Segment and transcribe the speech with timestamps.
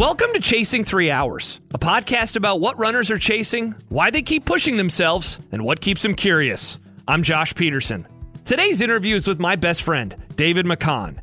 [0.00, 4.46] Welcome to Chasing Three Hours, a podcast about what runners are chasing, why they keep
[4.46, 6.78] pushing themselves, and what keeps them curious.
[7.06, 8.06] I'm Josh Peterson.
[8.46, 11.18] Today's interview is with my best friend, David McCon.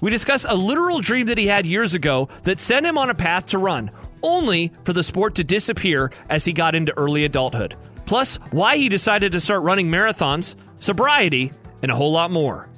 [0.00, 3.14] We discuss a literal dream that he had years ago that sent him on a
[3.14, 3.90] path to run,
[4.22, 7.76] only for the sport to disappear as he got into early adulthood.
[8.06, 11.52] Plus, why he decided to start running marathons, sobriety,
[11.82, 12.70] and a whole lot more.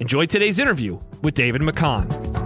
[0.00, 2.37] Enjoy today's interview with David McCon.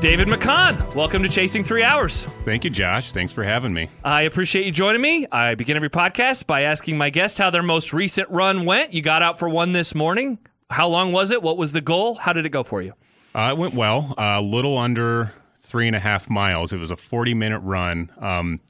[0.00, 2.24] David McCon, welcome to Chasing Three Hours.
[2.44, 3.10] Thank you, Josh.
[3.10, 3.88] Thanks for having me.
[4.04, 5.26] I appreciate you joining me.
[5.32, 8.94] I begin every podcast by asking my guest how their most recent run went.
[8.94, 10.38] You got out for one this morning.
[10.70, 11.42] How long was it?
[11.42, 12.14] What was the goal?
[12.14, 12.92] How did it go for you?
[13.34, 14.14] Uh, it went well.
[14.16, 16.72] A little under three and a half miles.
[16.72, 18.10] It was a 40 minute run.
[18.18, 18.60] Um,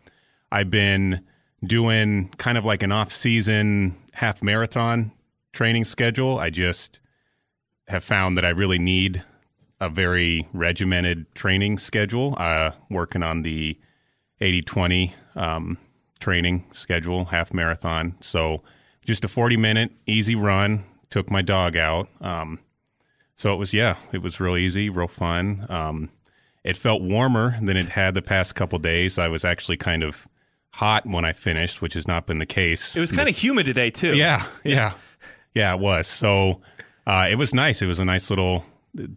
[0.50, 1.27] I've been
[1.62, 5.12] doing kind of like an off season half marathon
[5.52, 6.38] training schedule.
[6.38, 7.00] I just
[7.88, 9.24] have found that I really need
[9.80, 13.78] a very regimented training schedule, uh, working on the
[14.40, 15.78] 80 20 um,
[16.20, 18.16] training schedule, half marathon.
[18.20, 18.62] So
[19.02, 22.08] just a 40 minute easy run, took my dog out.
[22.20, 22.60] Um,
[23.34, 25.64] so it was, yeah, it was real easy, real fun.
[25.68, 26.10] Um,
[26.64, 29.18] it felt warmer than it had the past couple days.
[29.18, 30.26] I was actually kind of
[30.72, 32.96] hot when I finished, which has not been the case.
[32.96, 34.14] It was kind of humid today, too.
[34.14, 34.92] Yeah, yeah,
[35.54, 36.08] yeah, it was.
[36.08, 36.60] So
[37.06, 37.80] uh, it was nice.
[37.80, 38.64] It was a nice little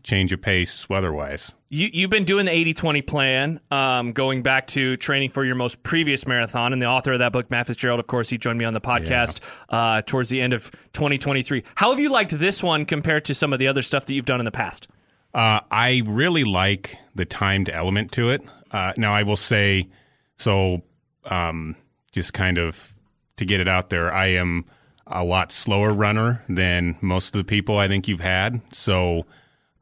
[0.03, 1.53] change of pace weather-wise.
[1.69, 5.83] You, you've been doing the 80-20 plan, um, going back to training for your most
[5.83, 8.66] previous marathon, and the author of that book, Matt Fitzgerald, of course, he joined me
[8.66, 9.41] on the podcast
[9.72, 9.78] yeah.
[9.78, 11.63] uh, towards the end of 2023.
[11.75, 14.25] How have you liked this one compared to some of the other stuff that you've
[14.25, 14.88] done in the past?
[15.33, 18.41] Uh, I really like the timed element to it.
[18.72, 19.89] Uh, now, I will say,
[20.38, 20.83] so
[21.25, 21.75] um,
[22.11, 22.94] just kind of
[23.38, 24.66] to get it out there, I am
[25.08, 28.61] a lot slower runner than most of the people I think you've had.
[28.73, 29.25] So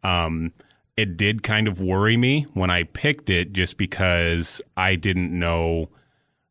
[0.04, 0.54] um,
[0.98, 5.90] it did kind of worry me when I picked it just because I didn't know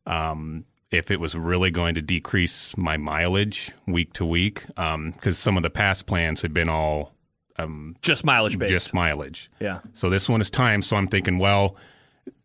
[0.05, 4.65] um, if it was really going to decrease my mileage week to week.
[4.67, 7.13] Because um, some of the past plans had been all
[7.57, 8.71] um, just mileage based.
[8.71, 9.51] Just mileage.
[9.59, 9.81] Yeah.
[9.93, 10.81] So this one is time.
[10.81, 11.75] So I'm thinking, well,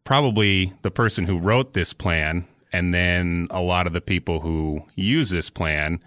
[0.05, 4.85] probably the person who wrote this plan and then a lot of the people who
[4.97, 6.01] use this plan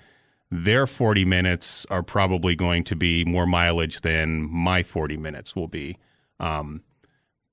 [0.49, 5.67] their 40 minutes are probably going to be more mileage than my 40 minutes will
[5.67, 5.97] be.
[6.39, 6.83] Um,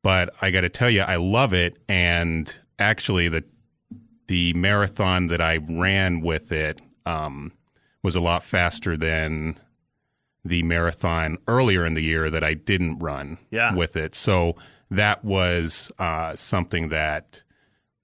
[0.02, 1.78] but I got to tell you, I love it.
[1.88, 3.44] And actually, the
[4.26, 7.52] the marathon that I ran with it um,
[8.02, 9.58] was a lot faster than
[10.44, 13.74] the marathon earlier in the year that I didn't run yeah.
[13.74, 14.14] with it.
[14.14, 14.56] So
[14.90, 17.42] that was uh, something that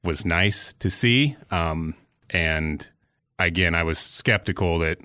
[0.03, 1.37] was nice to see.
[1.51, 1.95] Um,
[2.31, 2.91] and
[3.47, 4.99] again, I was skeptical that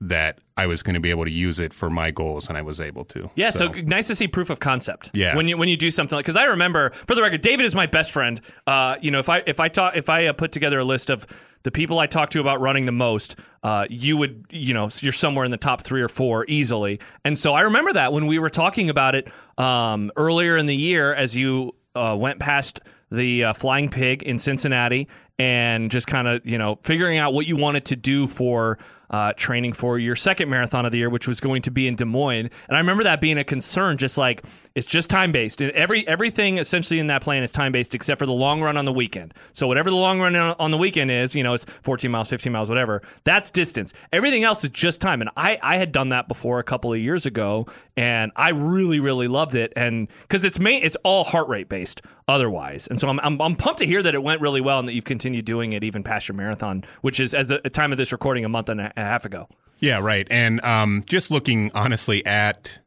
[0.00, 2.62] that I was going to be able to use it for my goals, and I
[2.62, 3.30] was able to.
[3.34, 5.10] Yeah, so, so nice to see proof of concept.
[5.12, 7.66] Yeah, when you when you do something like because I remember for the record, David
[7.66, 8.40] is my best friend.
[8.66, 11.10] Uh, you know, if I if I talk if I uh, put together a list
[11.10, 11.26] of
[11.64, 15.12] the people I talk to about running the most, uh, you would you know you're
[15.12, 17.00] somewhere in the top three or four easily.
[17.24, 19.28] And so I remember that when we were talking about it
[19.58, 22.80] um, earlier in the year, as you uh, went past
[23.10, 25.08] the uh, Flying Pig in Cincinnati
[25.38, 28.78] and just kind of you know figuring out what you wanted to do for
[29.10, 31.96] uh, training for your second marathon of the year, which was going to be in
[31.96, 32.50] Des Moines.
[32.68, 35.60] And I remember that being a concern, just like it's just time based.
[35.60, 38.76] And every everything essentially in that plan is time based, except for the long run
[38.76, 39.34] on the weekend.
[39.52, 42.52] So whatever the long run on the weekend is, you know, it's 14 miles, 15
[42.52, 43.02] miles, whatever.
[43.24, 43.92] That's distance.
[44.12, 45.20] Everything else is just time.
[45.20, 47.66] And I I had done that before a couple of years ago,
[47.96, 49.72] and I really really loved it.
[49.76, 52.86] And because it's main, it's all heart rate based otherwise.
[52.86, 54.92] And so I'm, I'm, I'm pumped to hear that it went really well and that
[54.92, 57.98] you've continued doing it even past your marathon, which is as a, a time of
[57.98, 59.48] this recording a month and a half ago.
[59.80, 60.26] Yeah, right.
[60.30, 62.80] And um, just looking honestly at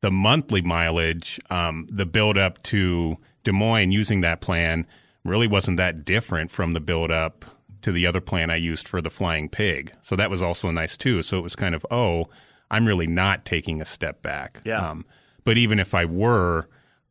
[0.00, 4.86] the monthly mileage, um, the build up to Des Moines using that plan
[5.24, 7.44] really wasn't that different from the build up
[7.82, 9.92] to the other plan I used for the Flying Pig.
[10.02, 11.22] So that was also nice too.
[11.22, 12.26] So it was kind of, oh,
[12.70, 14.60] I'm really not taking a step back.
[14.64, 14.90] Yeah.
[14.90, 15.04] Um,
[15.44, 16.68] but even if I were,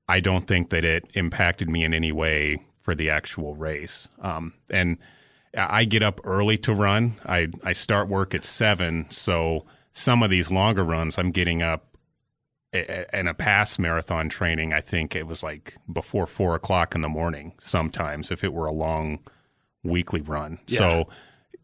[0.08, 4.10] I don't think that it impacted me in any way for the actual race.
[4.22, 4.98] Um, and
[5.58, 7.16] I get up early to run.
[7.26, 9.08] I, I start work at seven.
[9.10, 11.98] So some of these longer runs, I'm getting up
[12.72, 14.74] in a past marathon training.
[14.74, 18.68] I think it was like before four o'clock in the morning sometimes if it were
[18.68, 19.20] a long
[19.84, 20.60] weekly run.
[20.68, 20.78] Yeah.
[20.78, 21.10] So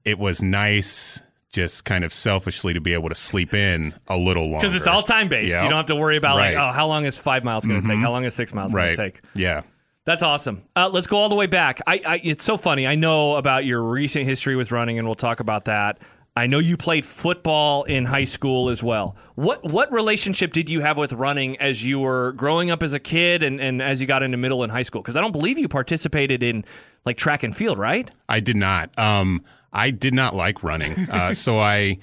[0.03, 1.21] it was nice
[1.51, 4.67] just kind of selfishly to be able to sleep in a little longer.
[4.67, 5.51] Because it's all time based.
[5.51, 5.63] Yep.
[5.63, 6.55] You don't have to worry about right.
[6.55, 7.97] like, oh, how long is five miles going to mm-hmm.
[7.97, 8.03] take?
[8.03, 8.97] How long is six miles right.
[8.97, 9.21] going to take?
[9.35, 9.61] Yeah.
[10.05, 10.63] That's awesome.
[10.75, 11.81] Uh, let's go all the way back.
[11.87, 12.85] I, I, it's so funny.
[12.85, 15.97] I know about your recent history with running, and we'll talk about that.
[16.37, 19.15] I know you played football in high school as well.
[19.35, 22.99] What what relationship did you have with running as you were growing up as a
[22.99, 25.01] kid and, and as you got into middle and high school?
[25.01, 26.65] Because I don't believe you participated in
[27.05, 28.11] like track and field, right?
[28.27, 28.97] I did not.
[28.99, 30.95] Um, I did not like running.
[31.09, 31.99] Uh, so I,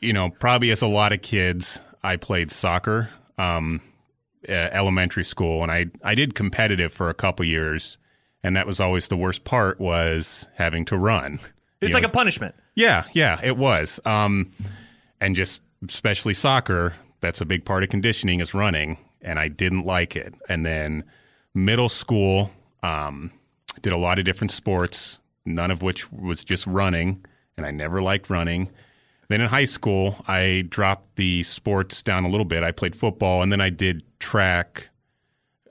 [0.00, 3.82] you know, probably as a lot of kids, I played soccer, um,
[4.48, 7.98] uh, elementary school, and I I did competitive for a couple years,
[8.42, 11.38] and that was always the worst part was having to run.
[11.82, 12.54] It's like know, a punishment.
[12.74, 14.00] yeah, yeah, it was.
[14.06, 14.50] Um,
[15.20, 19.84] and just especially soccer, that's a big part of conditioning is running, and I didn't
[19.84, 20.34] like it.
[20.48, 21.04] And then
[21.54, 22.50] middle school,
[22.82, 23.30] um,
[23.82, 27.24] did a lot of different sports, none of which was just running,
[27.58, 28.70] and I never liked running.
[29.28, 32.62] Then in high school, I dropped the sports down a little bit.
[32.62, 34.90] I played football, and then I did track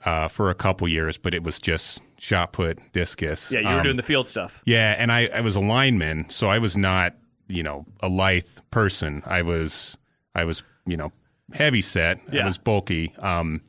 [0.03, 3.51] uh, for a couple years, but it was just shot put, discus.
[3.51, 4.61] Yeah, you were Um, doing the field stuff.
[4.65, 7.15] yeah, and I, I was a lineman, so I was not,
[7.47, 9.23] you know, a lithe person.
[9.25, 9.97] I was
[10.35, 11.11] I was, you know,
[11.53, 12.19] heavy set.
[12.31, 12.43] Yeah.
[12.43, 13.13] I was bulky.
[13.19, 13.61] Um,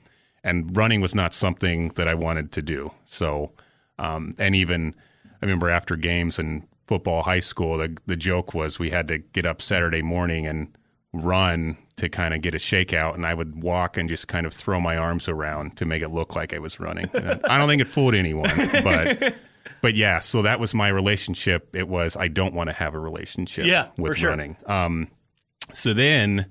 [0.42, 2.90] and running was not something that I wanted to do.
[3.04, 3.52] So
[3.98, 4.94] um, and even
[5.24, 9.18] I remember after games in football high school, the the joke was we had to
[9.18, 10.76] get up Saturday morning and
[11.12, 14.52] run to kind of get a shakeout and I would walk and just kind of
[14.52, 17.08] throw my arms around to make it look like I was running.
[17.14, 18.50] I don't think it fooled anyone,
[18.84, 19.34] but
[19.82, 21.74] but yeah, so that was my relationship.
[21.74, 24.28] It was I don't want to have a relationship Yeah, with sure.
[24.30, 24.56] running.
[24.66, 25.08] Um,
[25.72, 26.46] so then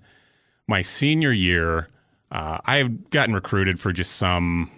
[0.68, 1.90] my senior year,
[2.32, 4.72] uh, I've gotten recruited for just some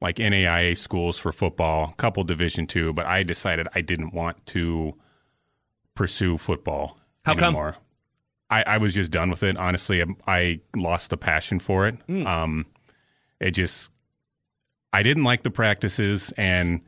[0.00, 4.44] like NAIA schools for football, a couple Division two, but I decided I didn't want
[4.46, 4.94] to
[5.94, 7.54] pursue football How come?
[7.54, 7.76] anymore.
[8.48, 9.56] I, I was just done with it.
[9.56, 11.96] Honestly, I, I lost the passion for it.
[12.06, 12.26] Hmm.
[12.26, 12.66] Um,
[13.38, 13.90] it just,
[14.92, 16.80] I didn't like the practices, and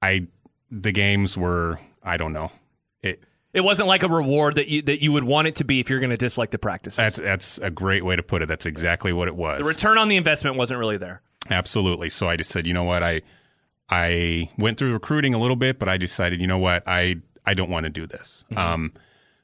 [0.00, 0.28] I,
[0.70, 2.50] the games were, I don't know.
[3.02, 5.80] It, It wasn't like a reward that you that you would want it to be
[5.80, 6.96] if you're going to dislike the practices.
[6.96, 8.46] that's that's a great way to put it.
[8.46, 9.60] That's exactly what it was.
[9.60, 11.20] the return on the investment wasn't really there.
[11.50, 12.10] Absolutely.
[12.10, 13.22] So I just said, you know what, I
[13.88, 17.54] I went through recruiting a little bit, but I decided, you know what, I I
[17.54, 18.44] don't want to do this.
[18.56, 18.92] Um,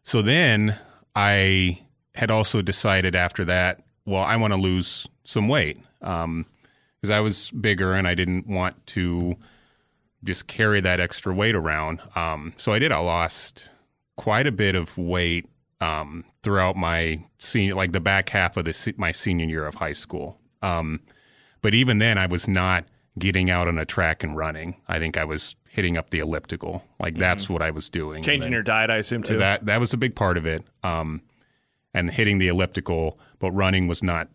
[0.02, 0.78] so then
[1.14, 1.80] I
[2.14, 7.50] had also decided after that, well, I want to lose some weight because I was
[7.50, 9.36] bigger and I didn't want to
[10.22, 12.00] just carry that extra weight around.
[12.14, 12.92] Um, so I did.
[12.92, 13.70] I lost
[14.16, 15.48] quite a bit of weight
[15.80, 19.92] um, throughout my senior, like the back half of the my senior year of high
[19.92, 20.40] school.
[20.62, 21.00] Um,
[21.62, 22.84] but even then, I was not
[23.18, 24.76] getting out on a track and running.
[24.86, 26.84] I think I was hitting up the elliptical.
[26.98, 28.22] Like that's what I was doing.
[28.22, 29.38] Changing your diet, I assume too.
[29.38, 30.64] That that was a big part of it.
[30.82, 31.22] Um,
[31.92, 34.28] and hitting the elliptical, but running was not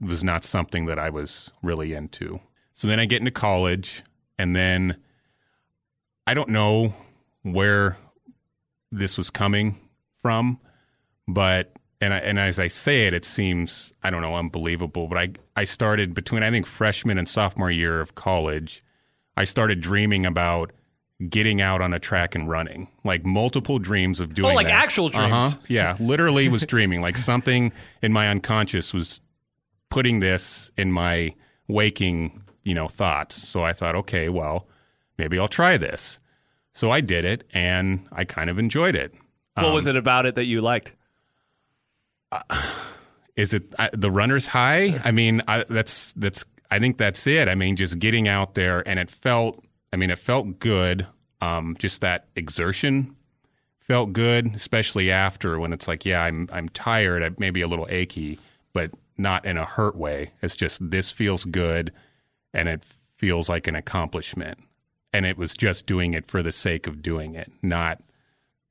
[0.00, 2.40] was not something that I was really into.
[2.72, 4.04] So then I get into college,
[4.38, 4.96] and then
[6.26, 6.94] I don't know
[7.42, 7.96] where
[8.92, 9.76] this was coming
[10.20, 10.60] from,
[11.26, 15.08] but and I, and as I say it, it seems I don't know unbelievable.
[15.08, 18.84] But I I started between I think freshman and sophomore year of college,
[19.36, 20.72] I started dreaming about
[21.28, 24.50] getting out on a track and running, like multiple dreams of doing.
[24.50, 24.82] Oh, like that.
[24.82, 25.32] actual dreams.
[25.32, 25.58] Uh-huh.
[25.68, 27.00] Yeah, literally was dreaming.
[27.00, 27.72] Like something
[28.02, 29.20] in my unconscious was
[29.90, 31.34] putting this in my
[31.66, 33.36] waking, you know, thoughts.
[33.48, 34.68] So I thought, okay, well,
[35.16, 36.20] maybe I'll try this.
[36.72, 39.12] So I did it, and I kind of enjoyed it.
[39.56, 40.94] what was it about it that you liked?
[43.36, 45.00] Is it uh, the runner's high?
[45.04, 46.44] I mean, I, that's that's.
[46.70, 47.48] I think that's it.
[47.48, 49.64] I mean, just getting out there, and it felt.
[49.92, 51.06] I mean, it felt good.
[51.40, 53.14] Um, just that exertion
[53.88, 57.86] felt good, especially after when it's like, yeah, I'm I'm tired, I maybe a little
[57.88, 58.38] achy,
[58.72, 60.32] but not in a hurt way.
[60.42, 61.92] It's just this feels good,
[62.52, 64.58] and it feels like an accomplishment.
[65.12, 68.02] And it was just doing it for the sake of doing it, not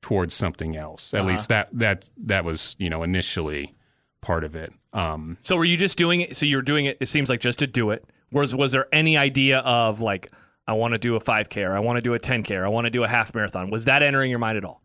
[0.00, 1.12] towards something else.
[1.14, 3.74] At least that that that was you know initially
[4.20, 4.72] part of it.
[4.92, 6.36] Um, So were you just doing it?
[6.36, 6.96] So you're doing it.
[7.00, 8.04] It seems like just to do it.
[8.32, 10.30] Was was there any idea of like
[10.66, 12.68] I want to do a 5K or I want to do a 10K or I
[12.68, 13.70] want to do a half marathon?
[13.70, 14.82] Was that entering your mind at all?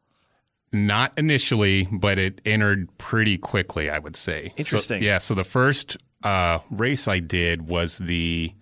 [0.72, 4.48] Not initially, but it entered pretty quickly, I would say.
[4.50, 5.04] So- Interesting.
[5.04, 5.20] yeah.
[5.20, 8.54] So the first uh, race I did was the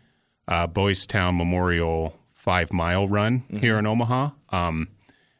[0.47, 3.57] uh, Boys Town Memorial Five Mile Run Mm-hmm.
[3.59, 4.87] here in Omaha, um,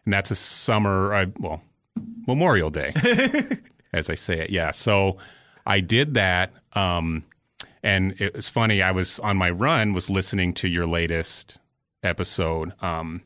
[0.05, 1.61] and that's a summer, uh, well,
[2.27, 2.93] Memorial Day,
[3.93, 4.49] as I say it.
[4.49, 4.71] Yeah.
[4.71, 5.17] So
[5.65, 7.23] I did that, um,
[7.83, 8.81] and it was funny.
[8.81, 11.59] I was on my run, was listening to your latest
[12.03, 13.23] episode, um,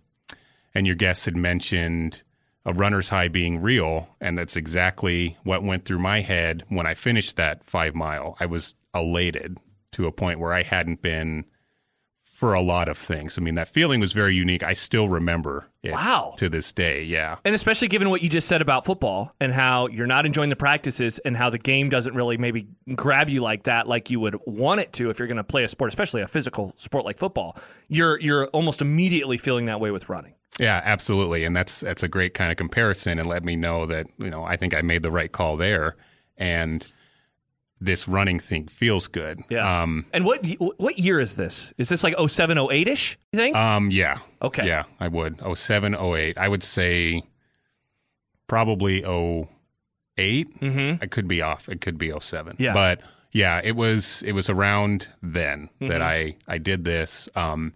[0.74, 2.24] and your guest had mentioned
[2.66, 6.96] a runner's high being real, and that's exactly what went through my head when I
[6.96, 8.36] finished that five mile.
[8.40, 9.60] I was elated
[9.92, 11.46] to a point where I hadn't been
[12.36, 13.38] for a lot of things.
[13.38, 14.62] I mean, that feeling was very unique.
[14.62, 16.34] I still remember it Wow.
[16.36, 17.02] to this day.
[17.02, 17.38] Yeah.
[17.46, 20.58] And especially given what you just said about football and how you're not enjoying the
[20.58, 24.36] practices and how the game doesn't really maybe grab you like that, like you would
[24.46, 27.18] want it to if you're going to play a sport, especially a physical sport like
[27.18, 27.56] football.
[27.88, 30.34] You're you're almost immediately feeling that way with running.
[30.60, 31.46] Yeah, absolutely.
[31.46, 34.44] And that's that's a great kind of comparison and let me know that, you know,
[34.44, 35.96] I think I made the right call there
[36.38, 36.86] and
[37.82, 39.42] this running thing feels good.
[39.50, 39.82] Yeah.
[39.82, 40.46] Um and what
[40.78, 41.74] what year is this?
[41.78, 43.18] Is this like 07, 08 ish?
[43.32, 43.56] You think?
[43.56, 44.20] um yeah.
[44.42, 44.66] Okay.
[44.68, 45.36] Yeah, I would.
[45.58, 46.38] 07, 08.
[46.38, 47.24] I would say
[48.48, 51.04] probably 8 mm-hmm.
[51.04, 51.68] I could be off.
[51.68, 52.56] It could be 07.
[52.60, 52.74] Yeah.
[52.74, 53.02] But
[53.32, 56.02] yeah, it was it was around then that Mm-hmm.
[56.02, 57.28] I I did this.
[57.36, 57.74] Um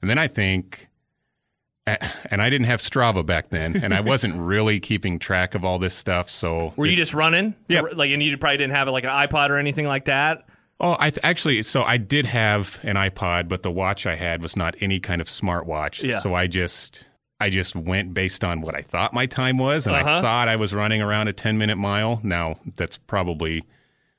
[0.00, 0.88] and then I think
[1.86, 5.78] and I didn't have Strava back then and I wasn't really keeping track of all
[5.78, 7.54] this stuff, so Were you just running?
[7.68, 7.94] Yep.
[7.96, 10.44] Like, and you probably didn't have like an iPod or anything like that.
[10.80, 14.42] Oh, I th- actually, so I did have an iPod, but the watch I had
[14.42, 16.02] was not any kind of smartwatch.
[16.02, 16.18] Yeah.
[16.20, 17.06] So I just,
[17.38, 20.18] I just went based on what I thought my time was, and Uh-huh.
[20.18, 22.20] I thought I was running around a ten minute mile.
[22.24, 23.64] Now that's probably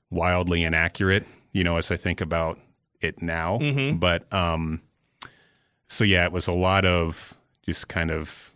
[0.10, 2.60] wildly inaccurate, you know, as I think about
[3.02, 3.58] it now.
[3.60, 3.98] Mm-hmm.
[3.98, 4.82] But um,
[5.88, 8.54] so yeah, it was a lot of just kind of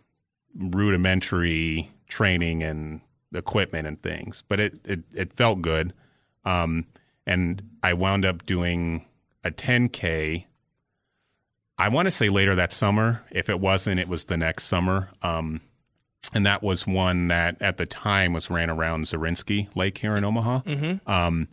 [0.54, 3.00] rudimentary training and
[3.34, 5.92] equipment and things, but it it, it felt good.
[6.44, 6.86] Um,
[7.26, 9.04] and I wound up doing
[9.44, 10.44] a 10k.
[11.76, 13.24] I want to say later that summer.
[13.30, 15.10] If it wasn't, it was the next summer.
[15.22, 15.60] Um,
[16.34, 20.24] and that was one that at the time was ran around Zorinsky Lake here in
[20.24, 20.60] Omaha.
[20.60, 21.10] Mm-hmm.
[21.10, 21.48] Um,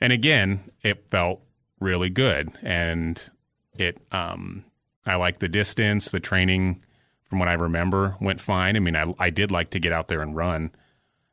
[0.00, 1.40] and again, it felt
[1.80, 3.30] really good, and
[3.76, 4.64] it um,
[5.06, 6.82] I liked the distance, the training.
[7.28, 8.76] From what I remember, went fine.
[8.76, 10.70] I mean, I I did like to get out there and run,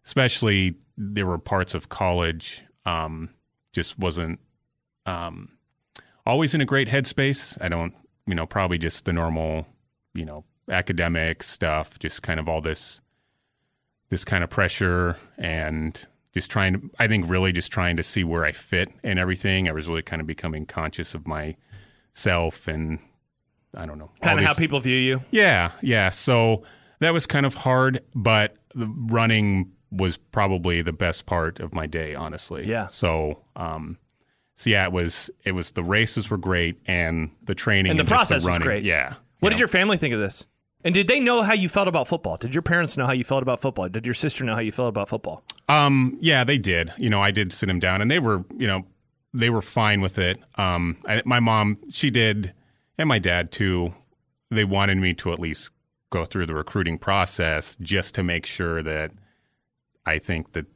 [0.03, 3.29] especially there were parts of college um,
[3.71, 4.39] just wasn't
[5.05, 5.57] um,
[6.25, 7.57] always in a great headspace.
[7.61, 7.93] I don't,
[8.25, 9.67] you know, probably just the normal,
[10.13, 13.01] you know, academic stuff, just kind of all this
[14.09, 18.23] this kind of pressure and just trying to I think really just trying to see
[18.23, 19.67] where I fit and everything.
[19.67, 22.99] I was really kind of becoming conscious of myself and
[23.75, 24.11] I don't know.
[24.21, 25.21] Kind of how people view you.
[25.31, 26.09] yeah, yeah.
[26.09, 26.63] So
[26.99, 31.85] that was kind of hard, but the running was probably the best part of my
[31.87, 32.65] day, honestly.
[32.67, 32.87] Yeah.
[32.87, 33.97] So, um,
[34.55, 35.29] so yeah, it was.
[35.43, 38.65] It was the races were great, and the training And the just process was running.
[38.65, 38.83] great.
[38.83, 39.15] Yeah.
[39.39, 39.59] What you did know.
[39.59, 40.45] your family think of this?
[40.85, 42.35] And did they know how you felt about football?
[42.37, 43.87] Did your parents know how you felt about football?
[43.87, 45.41] Did your sister know how you felt about football?
[45.69, 46.91] Um, yeah, they did.
[46.97, 48.85] You know, I did sit them down, and they were, you know,
[49.33, 50.39] they were fine with it.
[50.55, 52.53] Um, I, my mom, she did,
[52.97, 53.93] and my dad too.
[54.49, 55.71] They wanted me to at least
[56.09, 59.11] go through the recruiting process just to make sure that
[60.05, 60.67] I think that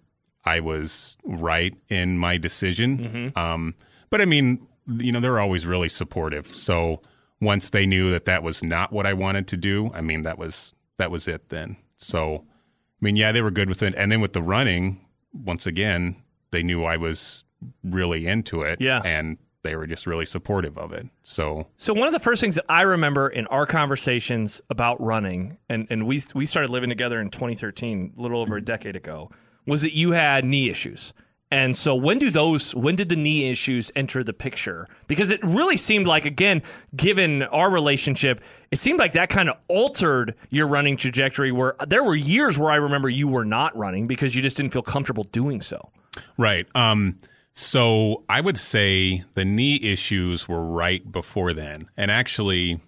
[0.43, 3.31] I was right in my decision.
[3.35, 3.75] Um,
[4.09, 6.47] but I mean, you know, they're always really supportive.
[6.47, 7.01] So
[7.39, 10.37] once they knew that that was not what I wanted to do, I mean, that
[10.37, 11.77] was that was it then.
[11.97, 13.93] So, I mean, yeah, they were good with it.
[13.95, 16.15] And then with the running, once again,
[16.51, 17.43] they knew I was
[17.83, 18.81] really into it.
[18.81, 19.01] Yeah.
[19.03, 21.07] And they were just really supportive of it.
[21.23, 25.57] So, So one of the first things that I remember in our conversations about running,
[25.69, 29.31] and, and we we started living together in 2013, a little over a decade ago,
[29.65, 31.13] was that you had knee issues.
[31.49, 34.87] And so when do those when did the knee issues enter the picture?
[35.07, 36.61] Because it really seemed like again,
[36.95, 42.03] given our relationship, it seemed like that kind of altered your running trajectory where there
[42.03, 45.23] were years where I remember you were not running because you just didn't feel comfortable
[45.23, 45.89] doing so.
[46.37, 46.67] right.
[46.75, 47.17] Um,
[47.59, 51.89] so I would say the knee issues were right before then.
[51.97, 52.79] And actually,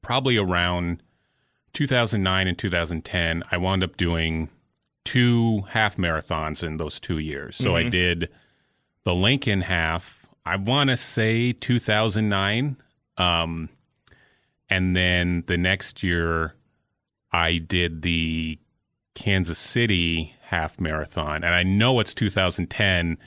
[0.00, 1.02] probably around
[1.74, 4.48] 2009 and 2010, I wound up doing
[5.04, 7.56] two half marathons in those two years.
[7.56, 8.30] So I did
[9.04, 12.78] the Lincoln half, I want to say 2009.
[13.18, 13.68] Um,
[14.70, 16.54] and then the next year,
[17.32, 18.58] I did the
[19.14, 21.44] Kansas City half marathon.
[21.44, 23.18] And I know it's 2010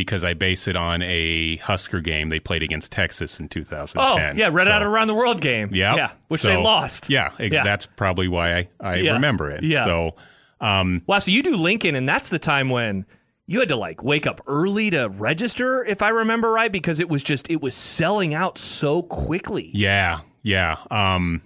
[0.00, 4.36] because I base it on a Husker game they played against Texas in 2010.
[4.36, 5.68] Oh, yeah, read So- out around the world game.
[5.74, 5.94] yeah.
[5.94, 7.10] Yeah, which So- they lost.
[7.10, 7.64] Yeah, ex- Yeah.
[7.64, 9.12] that's probably why I, I Yeah.
[9.12, 9.62] remember it.
[9.62, 9.84] Yeah.
[9.84, 10.16] So,
[10.58, 13.04] um, Wow, so you do Lincoln, and that's the time when
[13.46, 17.10] you had to like wake up early to register, if I remember right, because it
[17.10, 19.70] was just it was selling out so quickly.
[19.74, 20.76] yeah, yeah.
[20.90, 21.42] Um,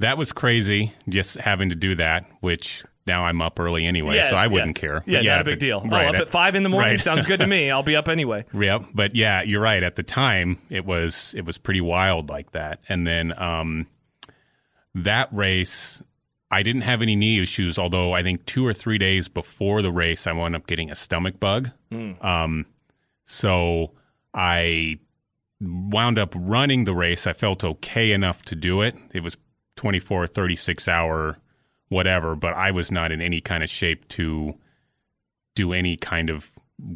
[0.00, 4.30] that was crazy just having to do that, which now I'm up early anyway, Yeah,
[4.30, 5.02] so I wouldn't care.
[5.06, 5.80] Yeah, But not a big the- deal.
[5.82, 7.00] right, oh, up at- at five in the morning right.
[7.10, 7.70] sounds good to me.
[7.72, 8.44] I'll be up anyway.
[8.54, 9.82] Yep, but yeah, you're right.
[9.82, 12.80] At the time, it was it was pretty wild like that.
[12.88, 13.86] And then um,
[14.94, 16.02] that race,
[16.50, 17.78] I didn't have any knee issues.
[17.78, 20.94] Although I think two or three days before the race, I wound up getting a
[20.94, 21.70] stomach bug.
[22.20, 22.66] Um,
[23.24, 23.92] so
[24.34, 24.98] I
[25.60, 27.26] wound up running the race.
[27.26, 28.94] I felt okay enough to do it.
[29.12, 29.36] It was
[29.76, 31.38] 24, 36 hour,
[31.92, 34.58] whatever, but I was not in any kind of shape to
[35.54, 36.50] do any kind of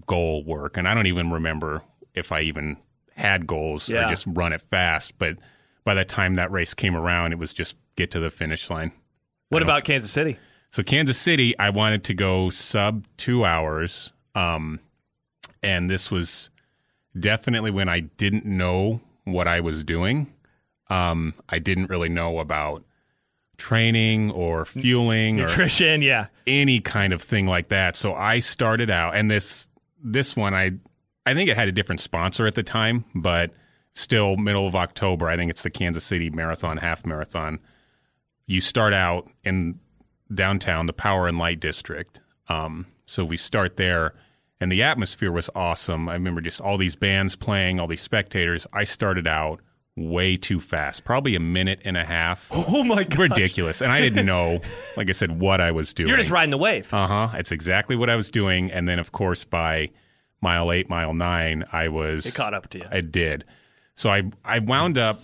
[0.07, 0.77] goal work.
[0.77, 1.83] And I don't even remember
[2.15, 2.79] if I even
[3.15, 4.05] had goals Yeah.
[4.05, 5.19] or just run it fast.
[5.19, 5.39] But
[5.85, 8.93] by the time that race came around, it was just get to the finish line.
[9.51, 10.39] What about Kansas City?
[10.71, 14.81] So Kansas City, I wanted to go sub two hours, um,
[15.63, 16.51] and this was
[17.19, 20.33] definitely when I didn't know what I was doing.
[20.89, 22.83] Um, I didn't really know about
[23.59, 26.27] training or fueling or Nutrition, yeah.
[26.47, 27.97] any kind of thing like that.
[27.97, 29.69] So I started out, and this
[30.03, 30.73] this one I
[31.25, 33.53] I think it had a different sponsor at the time, but
[33.95, 35.29] still middle of October.
[35.29, 37.59] I think it's the Kansas City Marathon Half Marathon.
[38.47, 39.81] You start out in
[40.33, 42.21] downtown, the Power and Light District.
[42.49, 44.15] Um, so we start there,
[44.61, 46.09] and the atmosphere was awesome.
[46.09, 48.67] I remember just all these bands playing, all these spectators.
[48.73, 49.61] I started out
[49.97, 52.51] way too fast, probably a minute and a half.
[52.69, 53.19] Oh my god.
[53.19, 53.81] Ridiculous.
[53.81, 54.61] And I didn't know,
[54.97, 56.09] like I said, what I was doing.
[56.09, 56.93] You're just riding the wave.
[56.93, 57.29] Uh huh.
[57.39, 58.71] It's exactly what I was doing.
[58.71, 59.91] And then, of course, by
[60.43, 62.27] mile eight, mile nine, I was.
[62.27, 62.85] It caught up to you.
[62.91, 63.45] I did.
[63.95, 65.23] So I I wound up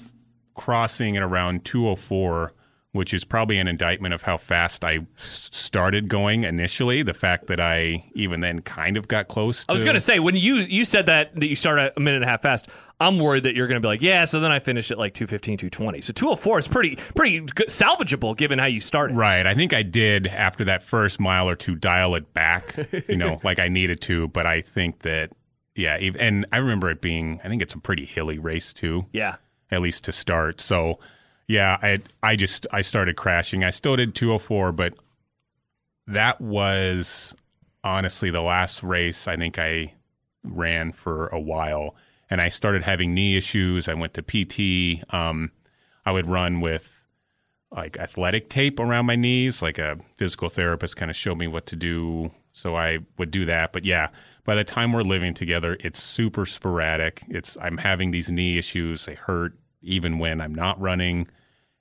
[0.55, 2.53] crossing at around 204,
[2.93, 7.03] which is probably an indictment of how fast I started going initially.
[7.03, 9.65] The fact that I even then kind of got close.
[9.65, 12.01] To, I was going to say when you you said that that you started a
[12.01, 12.69] minute and a half fast,
[13.01, 14.27] I'm worried that you're going to be like, yeah.
[14.27, 16.01] So then I finished at like 215, 220.
[16.03, 19.17] So 204 is pretty pretty good, salvageable given how you started.
[19.17, 19.47] Right.
[19.47, 22.77] I think I did after that first mile or two dial it back,
[23.09, 24.29] you know, like I needed to.
[24.29, 25.33] But I think that,
[25.75, 25.95] yeah.
[25.97, 29.37] And I remember it being, I think it's a pretty hilly race too, Yeah.
[29.71, 30.61] at least to start.
[30.61, 31.01] So,
[31.47, 33.65] yeah, I, I just, I started crashing.
[33.65, 34.95] I still did 204, but
[36.07, 37.35] that was
[37.85, 39.95] honestly the last race I think I
[40.45, 41.95] ran for a while.
[42.31, 43.89] And I started having knee issues.
[43.89, 45.05] I went to PT.
[45.13, 45.53] Um,
[46.05, 47.01] I would run with
[47.71, 51.67] like athletic tape around my knees, like a physical therapist kind of showed me what
[51.67, 52.31] to do.
[52.53, 53.73] So I would do that.
[53.73, 54.09] But yeah,
[54.45, 57.23] by the time we're living together, it's super sporadic.
[57.29, 59.07] It's I'm having these knee issues.
[59.07, 61.29] They hurt even when I'm not running.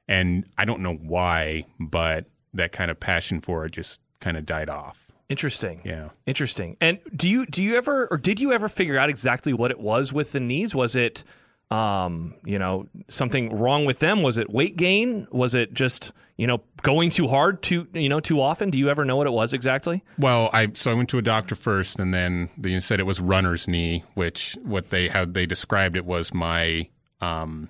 [0.08, 4.46] And I don't know why, but that kind of passion for it just kind of
[4.46, 5.12] died off.
[5.30, 5.82] Interesting.
[5.86, 6.10] Yeah.
[6.26, 6.76] Interesting.
[6.82, 9.80] And do you do you ever or did you ever figure out exactly what it
[9.80, 10.76] was with the knees?
[10.76, 11.24] Was it
[11.72, 14.22] um, you know, something wrong with them?
[14.22, 15.26] Was it weight gain?
[15.32, 18.70] Was it just, you know, going too hard too, you know, too often?
[18.70, 20.04] Do you ever know what it was exactly?
[20.18, 23.22] Well, I so I went to a doctor first, and then they said it was
[23.22, 26.90] runner's knee, which what they how they described it was my
[27.22, 27.70] um,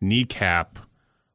[0.00, 0.78] kneecap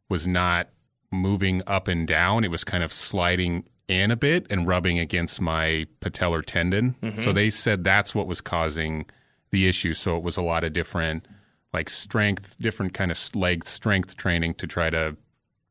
[0.10, 0.70] was not
[1.12, 5.40] moving up and down; it was kind of sliding in a bit and rubbing against
[5.40, 6.96] my patellar tendon.
[7.02, 7.22] Mm-hmm.
[7.22, 9.06] So they said that's what was causing
[9.52, 9.94] the issue.
[9.94, 11.28] So it was a lot of different
[11.74, 15.18] like strength, different kind of leg strength training to try to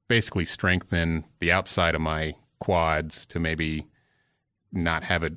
[0.06, 3.86] basically strengthen the outside of my quads to maybe
[4.70, 5.34] not have it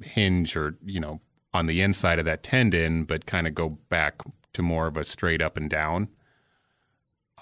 [0.00, 1.20] hinge or you know
[1.54, 5.04] on the inside of that tendon, but kind of go back to more of a
[5.04, 6.08] straight up and down.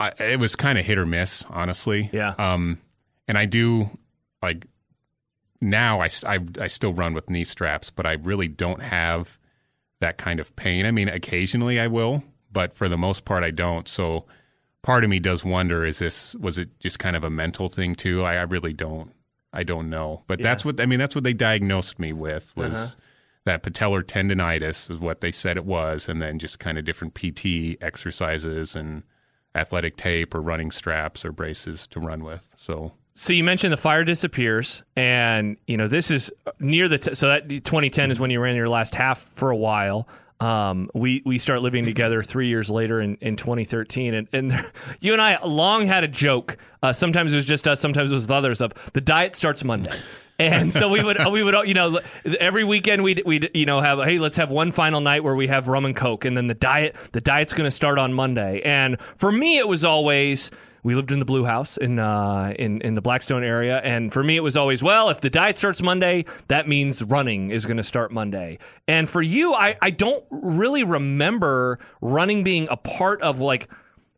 [0.01, 2.09] I, it was kind of hit or miss, honestly.
[2.13, 2.35] Yeah.
[2.39, 2.81] Um,
[3.29, 3.91] and I do
[4.43, 4.67] like
[5.61, 6.01] now.
[6.01, 9.39] I, I, I still run with knee straps, but I really don't have
[10.01, 10.87] that kind of pain.
[10.87, 13.87] I mean, occasionally I will, but for the most part, I don't.
[13.87, 14.25] So
[14.83, 17.95] part of me does wonder: is this was it just kind of a mental thing
[17.95, 18.23] too?
[18.25, 19.13] I, I really don't.
[19.53, 20.99] I don't know, but that's what I mean.
[20.99, 22.97] That's what they diagnosed me with was
[23.45, 27.15] that patellar tendonitis is what they said it was, and then just kind of different
[27.15, 29.03] PT exercises and
[29.55, 32.53] athletic tape or running straps or braces to run with.
[32.57, 37.15] So So you mentioned the fire disappears, and you know this is near the t-
[37.15, 40.09] so that 2010 is when you ran your last half for a while.
[40.41, 44.53] Um, we we start living together three years later in, in 2013, and, and
[45.01, 46.57] you and I long had a joke.
[46.83, 48.63] Uh, sometimes it was just us, sometimes it was with others.
[48.63, 49.93] Of the diet starts Monday.
[50.41, 53.99] And so we would, we would, you know, every weekend we'd, we'd, you know, have,
[54.01, 56.55] hey, let's have one final night where we have rum and coke, and then the
[56.55, 58.63] diet, the diet's going to start on Monday.
[58.63, 60.51] And for me, it was always,
[60.83, 64.25] we lived in the Blue House in uh, in in the Blackstone area, and for
[64.25, 65.11] me it was always well.
[65.11, 68.59] If the diet starts Monday, that means running is going to start Monday.
[68.89, 73.69] And for you, I I don't really remember running being a part of like.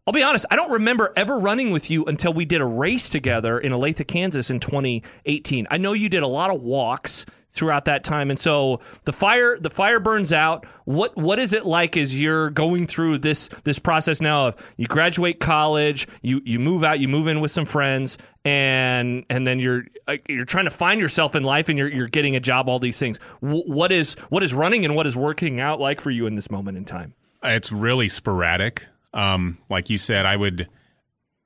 [0.04, 3.08] I'll be honest, I don't remember ever running with you until we did a race
[3.08, 5.68] together in Olathe, Kansas in 2018.
[5.70, 8.28] I know you did a lot of walks throughout that time.
[8.30, 10.66] And so the fire the fire burns out.
[10.86, 14.86] What what is it like as you're going through this this process now of you
[14.86, 19.60] graduate college, you you move out, you move in with some friends and and then
[19.60, 22.68] you're uh, you're trying to find yourself in life and you're you're getting a job
[22.68, 23.18] all these things.
[23.40, 26.34] Wh- what is what is running and what is working out like for you in
[26.34, 27.14] this moment in time?
[27.44, 28.86] It's really sporadic.
[29.14, 30.68] Um, like you said, I would.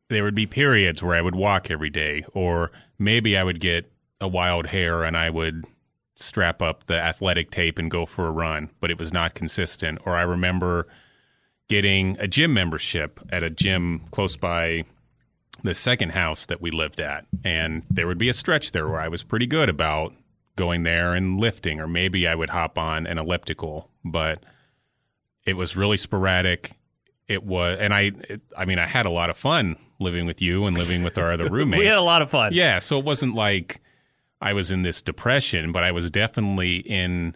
[0.08, 3.90] There would be periods where I would walk every day, or maybe I would get
[4.20, 5.64] a wild hair and I would
[6.14, 9.98] strap up the athletic tape and go for a run, but it was not consistent.
[10.06, 10.86] Or I remember
[11.68, 14.84] getting a gym membership at a gym close by
[15.62, 19.00] the second house that we lived at, and there would be a stretch there where
[19.00, 20.14] I was pretty good about
[20.54, 24.42] going there and lifting, or maybe I would hop on an elliptical, but
[25.44, 26.75] it was really sporadic.
[27.28, 30.40] It was, and I, it, I mean, I had a lot of fun living with
[30.40, 31.80] you and living with our other roommates.
[31.80, 32.52] we had a lot of fun.
[32.52, 33.80] Yeah, so it wasn't like
[34.40, 37.34] I was in this depression, but I was definitely in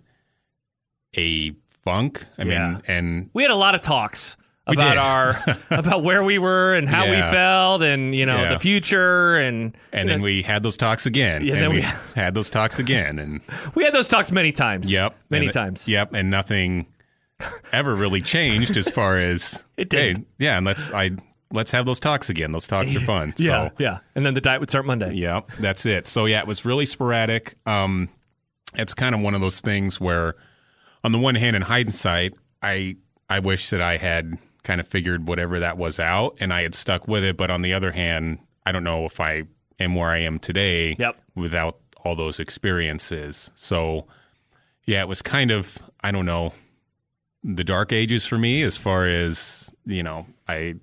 [1.16, 2.24] a funk.
[2.38, 2.68] I Yeah.
[2.70, 5.37] mean, and We had a lot of talks about our
[5.70, 8.53] about where we were and how we felt and you know Yeah.
[8.53, 11.42] the future and and then we had those talks again.
[11.44, 13.40] Yeah, and then we, we- had those talks again, and
[13.74, 14.92] we had those talks many times.
[14.92, 15.88] yep, many and- times.
[15.88, 16.87] Yep, and nothing
[17.72, 20.26] ever really changed as far as It didn't.
[20.38, 21.11] yeah, and let's I
[21.53, 22.53] let's have those talks again.
[22.53, 23.35] Those talks are fun.
[23.38, 23.98] Yeah, So, yeah.
[24.14, 25.14] And then the diet would start Monday.
[25.14, 26.07] Yeah, that's it.
[26.07, 27.55] So yeah, it was really sporadic.
[27.66, 28.09] Um,
[28.74, 30.37] it's kind of one of those things where,
[31.03, 32.96] on the one hand, in hindsight, I
[33.29, 36.74] I wish that I had kind of figured whatever that was out and I had
[36.74, 37.37] stuck with it.
[37.37, 39.44] But on the other hand, I don't know if I
[39.79, 41.18] am where I am today Yep.
[41.35, 43.50] without all those experiences.
[43.55, 44.07] So
[44.85, 46.53] yeah, it was kind of I don't know
[47.42, 50.76] the dark ages for me as far as you know I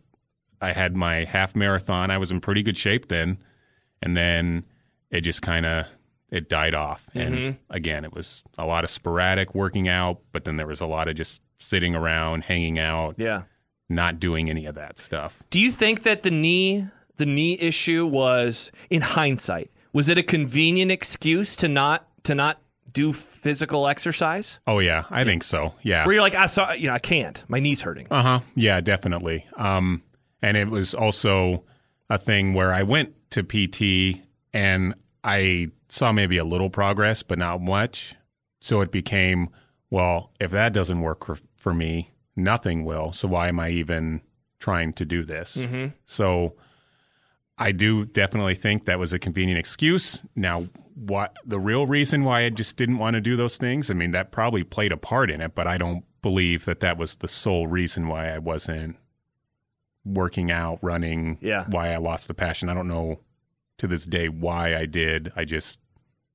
[0.61, 2.09] I had my half marathon.
[2.11, 3.37] I was in pretty good shape then,
[4.01, 4.65] and then
[5.11, 5.85] it just kind of
[6.29, 7.09] it died off.
[7.13, 7.57] And mm-hmm.
[7.69, 11.07] again, it was a lot of sporadic working out, but then there was a lot
[11.07, 13.43] of just sitting around, hanging out, Yeah.
[13.87, 15.41] not doing any of that stuff.
[15.49, 20.23] Do you think that the knee the knee issue was in hindsight was it a
[20.23, 22.61] convenient excuse to not to not
[22.97, 24.59] do physical exercise?
[24.65, 25.75] Oh yeah, I think so.
[25.83, 26.03] Yeah.
[26.03, 27.43] Where you're like, I saw, you know, I can't.
[27.47, 28.07] My knee's hurting.
[28.09, 28.39] Uh huh.
[28.55, 29.45] Yeah, definitely.
[29.55, 30.01] Um,
[30.41, 31.63] and it was also
[32.09, 37.37] a thing where I went to PT and I saw maybe a little progress, but
[37.37, 38.15] not much.
[38.59, 39.49] So it became,
[39.91, 43.11] well, if that doesn't work for, for me, nothing will.
[43.11, 44.21] So why am I even
[44.59, 45.55] trying to do this?
[46.05, 46.55] So
[47.57, 50.21] I do definitely think that was a convenient excuse.
[50.35, 53.89] Now, what the real reason why I just didn't want to do those things?
[53.89, 56.97] I mean, that probably played a part in it, but I don't believe that that
[56.97, 58.97] was the sole reason why I wasn't
[60.05, 61.65] working out, running, Yeah.
[61.69, 62.69] why I lost the passion.
[62.69, 63.21] I don't know
[63.77, 65.31] to this day why I did.
[65.35, 65.79] I just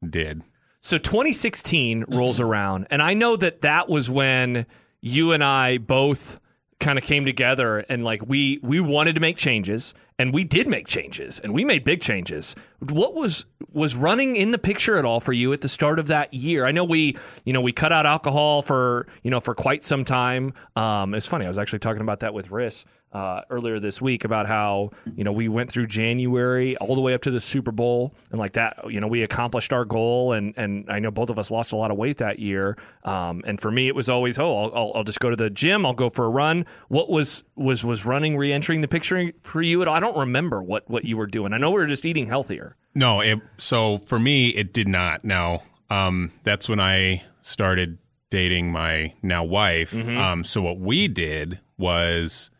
[0.09, 0.43] did.
[0.81, 4.67] So 2016 rolls around, and I know that that was when
[5.01, 6.39] you and I both
[6.81, 10.69] kind of came together and like we we wanted to make changes and we did
[10.69, 12.55] make changes and we made big changes.
[12.79, 16.07] What was was running in the picture at all for you at the start of
[16.07, 16.65] that year?
[16.65, 20.05] I know we you know we cut out alcohol for you know for quite some
[20.05, 20.55] time.
[20.77, 24.25] Um it's funny i was actually talking about that with riss uh, earlier this week
[24.25, 27.73] about how you know we went through January all the way up to the Super
[27.73, 31.31] Bowl and like that you know we accomplished our goal and and I know both
[31.31, 32.77] of us lost a lot of weight that year.
[33.05, 35.51] Um, and for me it was always oh I'll, I'll, I'll just go to the
[35.51, 35.85] gym.
[35.85, 36.67] I'll go for a run.
[36.89, 39.95] What was was was running re-entering the picture for you at all?
[39.95, 41.53] I don't remember what what you were doing.
[41.53, 42.77] I know we were just eating healthier.
[42.95, 45.25] No, it, so for me, it did not.
[45.25, 47.99] Now, um, that's when I started
[48.31, 49.95] dating my now wife.
[49.95, 52.51] Um, so what we did was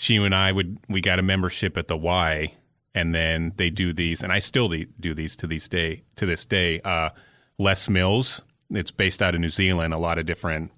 [0.00, 2.54] she and I would we got a membership at the Y,
[2.94, 6.04] and then they do these, and I still do these to this day.
[6.16, 7.10] To this day, uh,
[7.58, 8.42] Les Mills.
[8.70, 9.92] It's based out of New Zealand.
[9.92, 10.70] A lot of different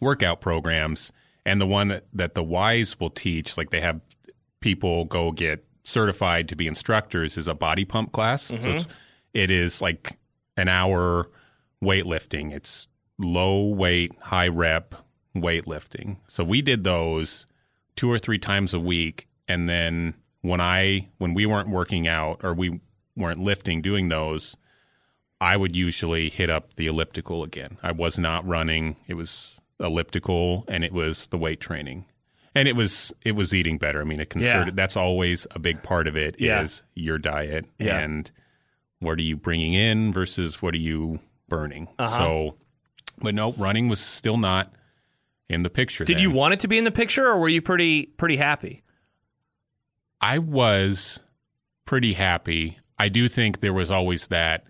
[0.00, 1.12] workout programs,
[1.44, 4.00] and the one that, that the Ys will teach, like they have
[4.60, 8.44] people go get certified to be instructors, is a body pump class.
[8.44, 8.86] So it's,
[9.34, 10.18] it is like
[10.56, 11.30] an hour
[11.82, 12.50] weightlifting.
[12.50, 14.94] It's low weight, high rep
[15.36, 16.16] weightlifting.
[16.28, 17.46] So we did those
[17.96, 22.40] two or three times a week, and then when I when we weren't working out
[22.44, 22.80] or we
[23.16, 24.56] weren't lifting doing those,
[25.40, 27.78] I would usually hit up the elliptical again.
[27.82, 28.96] I was not running.
[29.06, 32.06] It was elliptical and it was the weight training.
[32.54, 34.00] And it was it was eating better.
[34.00, 37.02] I mean, it concerted that's always a big part of it is Yeah.
[37.04, 37.98] your diet Yeah.
[37.98, 38.30] and
[39.00, 41.88] what are you bringing in versus what are you burning.
[41.98, 42.16] Uh-huh.
[42.16, 42.56] So
[43.18, 44.72] but no, running was still not
[45.48, 46.04] in the picture.
[46.04, 46.22] did then.
[46.22, 48.84] you want it to be in the picture or were you pretty pretty happy
[50.24, 51.20] I was
[51.84, 52.78] pretty happy.
[52.98, 54.64] I do think there was always that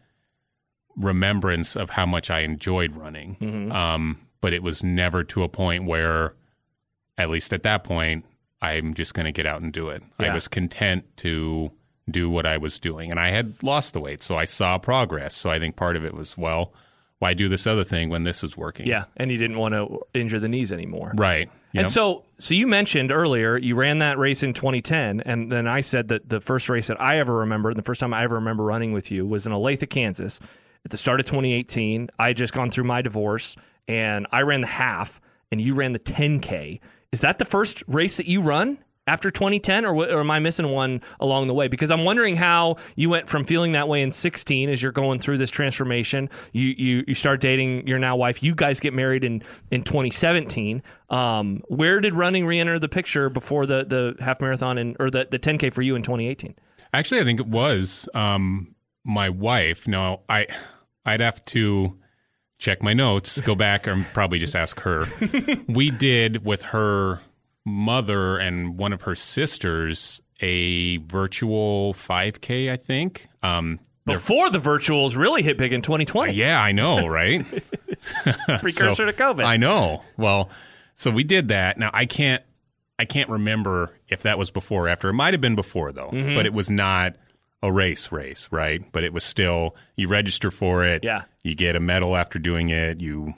[0.97, 3.37] remembrance of how much I enjoyed running.
[3.41, 3.71] Mm-hmm.
[3.71, 6.35] Um, but it was never to a point where,
[7.17, 8.25] at least at that point,
[8.61, 10.03] I'm just going to get out and do it.
[10.19, 11.71] I was content to
[12.11, 13.13] do what I was doing.
[13.13, 15.37] And I had lost the weight, so I saw progress.
[15.37, 16.73] So I think part of it was, well,
[17.21, 18.87] why do this other thing when this is working?
[18.87, 21.49] yeah and you didn't want to injure the knees anymore Right.
[21.73, 21.81] know?
[21.81, 25.81] And so, so you mentioned earlier you ran that race in 2010, and then I
[25.81, 28.37] said that the first race that I ever remember, and the first time I ever
[28.37, 30.39] remember running with you, was in Olathe, Kansas,
[30.85, 32.11] at the start of 2018.
[32.19, 33.57] I had just gone through my divorce,
[33.89, 36.79] and I ran the half, and you ran the 10k.
[37.11, 40.69] Is that the first race that you run after 2010, or, or am I missing
[40.71, 41.69] one along the way?
[41.69, 45.19] Because I'm wondering how you went from feeling that way in 16 as you're going
[45.19, 46.31] through this transformation.
[46.53, 48.43] You you you start dating your now wife.
[48.43, 50.83] You guys get married in in 2017.
[51.11, 55.27] Um, where did running re-enter the picture before the the half marathon and or the
[55.31, 56.55] the 10k for you in 2018?
[56.93, 59.87] Actually, I think it was um, my wife.
[59.87, 60.47] No, I
[61.05, 61.99] I'd have to
[62.59, 65.07] check my notes, go back, and probably just ask her.
[65.69, 67.21] we did with her
[67.65, 73.29] mother and one of her sisters a virtual 5K, I think.
[73.43, 77.45] Um, Before the virtuals really hit big in 2020, yeah, I know, right?
[78.61, 79.45] precursor So, to COVID.
[79.45, 80.03] I know.
[80.17, 80.51] Well,
[80.95, 81.79] so we did that.
[81.79, 82.43] Now I can't
[82.99, 85.09] I can't remember if that was before or after.
[85.09, 86.35] It might have been before though, Mm-hmm.
[86.35, 87.17] but it was not
[87.63, 88.83] a race race, right?
[88.93, 91.03] But it was still you register for it.
[91.03, 91.23] Yeah.
[91.43, 93.35] You get a medal after doing it, you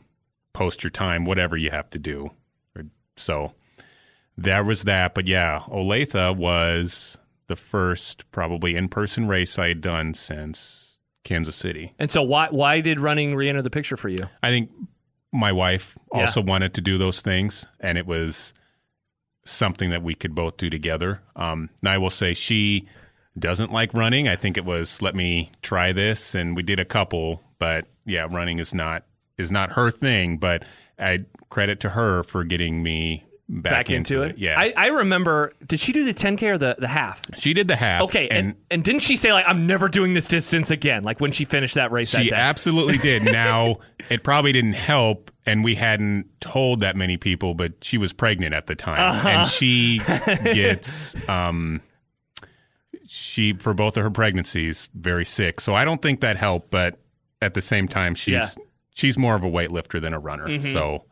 [0.53, 2.31] post your time, whatever you have to do.
[3.17, 3.53] So
[4.37, 10.15] there was that, but yeah, Olathe was the first probably in-person race I had done
[10.15, 11.95] since Kansas City.
[11.99, 14.19] and so why why did running re-enter the picture for you?
[14.43, 14.71] I think
[15.33, 16.21] my wife Yeah.
[16.21, 18.53] also wanted to do those things, and it was
[19.45, 21.23] something that we could both do together.
[21.37, 22.89] Um, and I will say she
[23.39, 24.29] doesn't like running.
[24.29, 28.27] I think it was let me try this, and we did a couple, but yeah,
[28.31, 29.05] running is not
[29.39, 30.39] is not her thing.
[30.39, 30.65] But
[30.99, 34.39] I credit to her for getting me back, Back into, it.
[34.39, 35.53] Yeah, I, I remember.
[35.67, 37.23] Did she do the 10k or the the half?
[37.39, 38.03] she did the half.
[38.03, 41.03] Okay, and, and didn't she say like I'm never doing this distance again?
[41.05, 42.37] Like when she finished that race that She day.
[42.37, 43.23] absolutely did.
[43.33, 43.77] Now,
[44.09, 48.53] it probably didn't help, and we hadn't told that many people, but she was pregnant
[48.55, 49.29] at the time, Uh-huh.
[49.29, 49.99] and she
[50.45, 51.81] gets um,
[53.07, 55.61] she for both of her pregnancies very sick.
[55.61, 56.99] So I don't think that helped, but
[57.41, 58.41] at the same time, she's Yeah.
[58.43, 58.63] Mm-hmm.
[58.95, 60.61] she's more of a weightlifter than a runner.
[60.73, 61.05] So,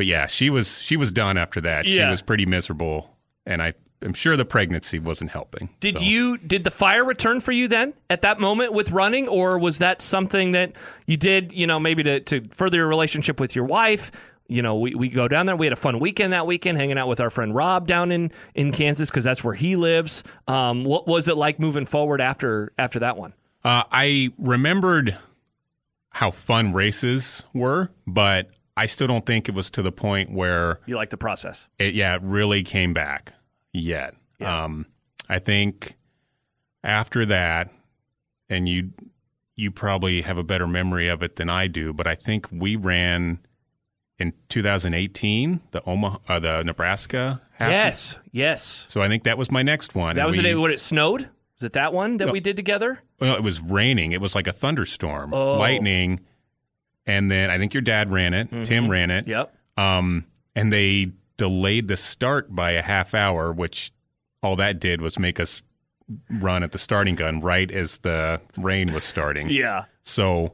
[0.00, 1.86] but yeah, she was she was done after that.
[1.86, 3.74] She was pretty miserable, and I.
[4.02, 5.68] am sure the pregnancy wasn't helping.
[5.78, 9.28] Did So- you did the fire return for you then at that moment with running,
[9.28, 10.72] or was that something that
[11.04, 14.10] you did, you know, maybe to, to further your relationship with your wife?
[14.48, 15.54] You know, we, we go down there.
[15.54, 18.32] We had a fun weekend that weekend, hanging out with our friend Rob down in,
[18.54, 20.24] in Kansas because that's where he lives.
[20.48, 23.34] Um, what was it like moving forward after after that one?
[23.62, 25.18] Uh, I remembered
[26.08, 30.80] how fun races were, but I still don't think it was to the point where
[30.86, 31.68] You like the process?
[31.78, 33.34] it, yeah, it really came back
[33.72, 34.14] yet.
[34.38, 34.64] Yeah.
[34.64, 34.86] Um,
[35.28, 35.96] I think
[36.82, 37.70] after that,
[38.48, 38.90] and you
[39.56, 42.76] you probably have a better memory of it than I do, but I think we
[42.76, 43.40] ran
[44.18, 47.42] in 2018 the Omaha, uh, the Nebraska.
[47.52, 47.70] half.
[47.70, 48.86] Yes, yes.
[48.88, 50.16] So I think that was my next one.
[50.16, 51.28] That was the day when it snowed.
[51.58, 53.00] Was it that one that we did together?
[53.18, 54.12] Well, it was raining.
[54.12, 55.58] It was like a thunderstorm, Oh.
[55.58, 56.20] lightning,
[57.10, 58.46] and then I think your dad ran it.
[58.50, 58.62] Mm-hmm.
[58.62, 59.26] Tim ran it.
[59.26, 59.54] Yep.
[59.76, 63.92] Um, and they delayed the start by a half hour, which
[64.42, 65.62] all that did was make us
[66.30, 69.48] run at the starting gun right as the rain was starting.
[69.50, 69.84] Yeah.
[70.04, 70.52] So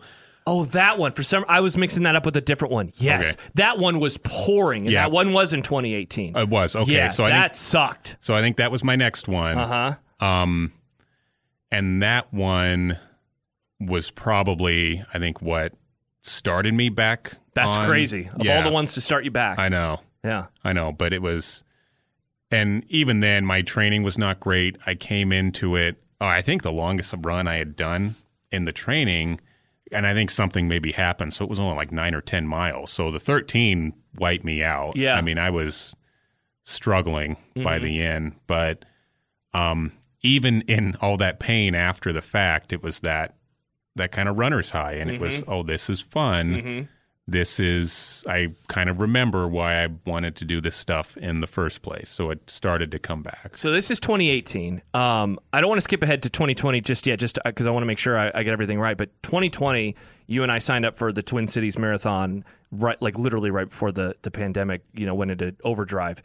[0.49, 1.11] Oh, that one.
[1.11, 2.92] For some, I was mixing that up with a different one.
[2.99, 3.42] Yes, Okay.
[3.55, 5.03] that one was pouring, and Yeah.
[5.03, 6.37] that one was in 2018.
[6.37, 6.92] it was okay.
[6.92, 8.16] yeah, so I that think sucked.
[8.21, 8.33] so.
[8.35, 9.59] I think that was my next one.
[9.59, 10.25] Uh huh.
[10.25, 10.71] Um,
[11.73, 12.97] and that one
[13.81, 15.73] was probably I think what
[16.27, 17.33] started me back.
[17.55, 18.29] That's on- crazy.
[18.33, 19.59] Of yeah, all the ones to start you back.
[19.59, 20.01] I know.
[20.25, 20.47] yeah.
[20.65, 21.65] I know, but it was,
[22.51, 24.77] and even then, my training was not great.
[24.87, 26.03] I came into it.
[26.21, 28.17] Oh, I think the longest run I had done
[28.51, 29.41] in the training,
[29.93, 31.35] and I think something maybe happened.
[31.35, 32.91] So it was only like nine or ten miles.
[32.91, 34.97] So the thirteen wiped me out.
[34.97, 35.15] Yeah.
[35.17, 35.95] I mean, I was
[36.65, 38.85] struggling by the end, but
[39.55, 43.37] um, even in all that pain after the fact, it was that
[43.97, 45.53] that kind of runner's high, and it was mm-hmm.
[45.53, 46.83] oh, this is fun mm-hmm.
[47.27, 51.47] this is I kind of remember why I wanted to do this stuff in the
[51.47, 52.09] first place.
[52.09, 53.57] So it started to come back.
[53.57, 54.81] So this is 2018.
[54.95, 57.71] Um, I don't want to skip ahead to 2020 just yet, just uh, because I
[57.71, 58.97] want to make sure I, I get everything right.
[58.97, 59.97] But 2020,
[60.29, 63.93] you and I signed up for the Twin Cities Marathon, right, like literally right before
[63.93, 66.23] the the pandemic, you know, went into overdrive.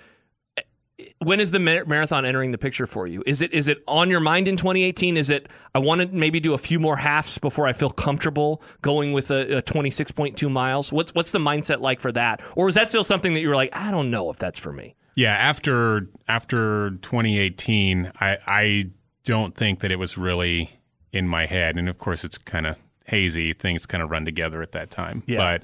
[1.19, 3.23] When is the marathon entering the picture for you?
[3.25, 5.17] Is it is it on your mind in 2018?
[5.17, 8.61] Is it I want to maybe do a few more halves before I feel comfortable
[8.81, 10.91] going with a, a 26.2 miles?
[10.91, 12.41] What's what's the mindset like for that?
[12.55, 14.95] Or is that still something that you're like I don't know if that's for me?
[15.15, 18.85] Yeah, after after 2018, I I
[19.23, 20.79] don't think that it was really
[21.11, 23.53] in my head, and of course it's kind of hazy.
[23.53, 25.23] Things kind of run together at that time.
[25.25, 25.37] Yeah.
[25.37, 25.63] But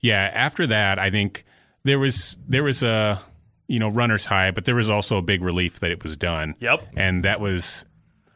[0.00, 1.44] yeah, after that, I think
[1.84, 3.20] there was there was a
[3.68, 6.54] you know, runner's high, but there was also a big relief that it was done.
[6.58, 6.88] Yep.
[6.96, 7.84] And that was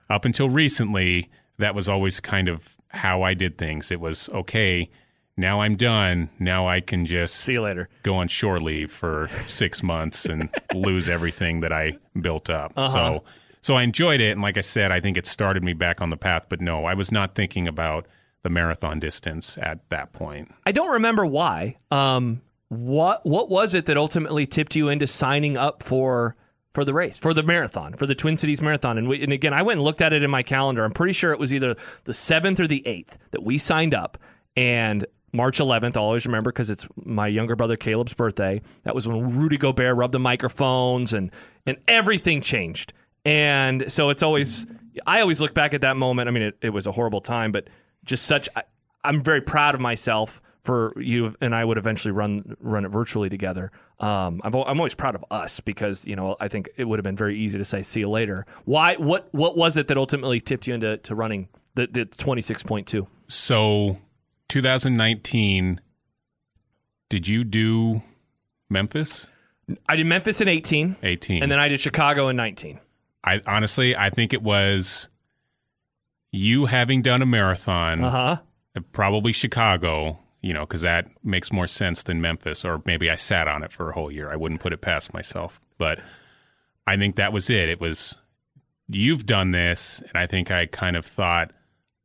[0.08, 3.90] up until recently, that was always kind of how I did things.
[3.90, 4.90] It was okay,
[5.36, 6.28] now I'm done.
[6.38, 7.88] Now I can just See you later.
[8.02, 12.72] go on shore leave for six months and lose everything that I built up.
[12.76, 12.92] Uh-huh.
[12.92, 13.24] So,
[13.62, 16.10] so I enjoyed it, and like I said, I think it started me back on
[16.10, 16.46] the path.
[16.50, 18.06] But no, I was not thinking about
[18.42, 20.52] the marathon distance at that point.
[20.66, 21.76] I don't remember why.
[21.90, 22.42] Um,
[22.72, 26.36] what what was it that ultimately tipped you into signing up for
[26.72, 28.96] for the race, for the marathon, for the Twin Cities Marathon?
[28.96, 30.82] And, we, and again, I went and looked at it in my calendar.
[30.82, 34.16] I'm pretty sure it was either the seventh or the eighth that we signed up,
[34.56, 35.04] and
[35.34, 38.62] March 11th, I'll always remember because it's my younger brother Caleb's birthday.
[38.84, 41.30] That was when Rudy Gobert rubbed the microphones and
[41.66, 42.94] and everything changed.
[43.26, 44.66] And so it's always
[45.06, 46.28] I always look back at that moment.
[46.28, 47.68] I mean, it, it was a horrible time, but
[48.04, 48.48] just such.
[48.56, 48.62] I,
[49.04, 53.28] I'm very proud of myself for you and I would eventually run run it virtually
[53.28, 53.70] together.
[53.98, 57.04] Um, I'm, I'm always proud of us because you know I think it would have
[57.04, 58.46] been very easy to say see you later.
[58.64, 58.94] Why?
[58.96, 59.28] What?
[59.32, 63.06] What was it that ultimately tipped you into to running the the 26.2?
[63.28, 63.98] So,
[64.48, 65.80] 2019,
[67.08, 68.02] did you do
[68.70, 69.26] Memphis?
[69.88, 71.42] I did Memphis in 18, 18.
[71.42, 72.78] and then I did Chicago in 19.
[73.24, 75.08] I honestly, I think it was
[76.32, 78.82] you having done a marathon, Uh huh.
[78.92, 83.46] probably Chicago, you know, because that makes more sense than Memphis, or maybe I sat
[83.46, 84.30] on it for a whole year.
[84.30, 85.60] I wouldn't put it past myself.
[85.78, 86.00] But
[86.86, 87.68] I think that was it.
[87.68, 88.16] It was,
[88.88, 91.52] you've done this, and I think I kind of thought,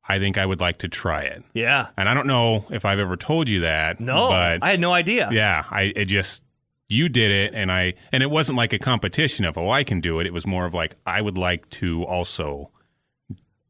[0.07, 1.43] I think I would like to try it.
[1.53, 1.87] Yeah.
[1.97, 3.99] And I don't know if I've ever told you that.
[3.99, 5.29] No, but I had no idea.
[5.31, 6.43] yeah, I it just
[6.87, 9.99] you did it, and I and it wasn't like a competition of oh I can
[9.99, 10.27] do it.
[10.27, 12.71] It was more of like I would like to also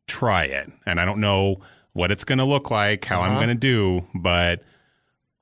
[0.06, 1.62] try it, and I don't know
[1.98, 3.40] what it's going to look like, how I'm Uh-huh.
[3.46, 4.62] going to do, but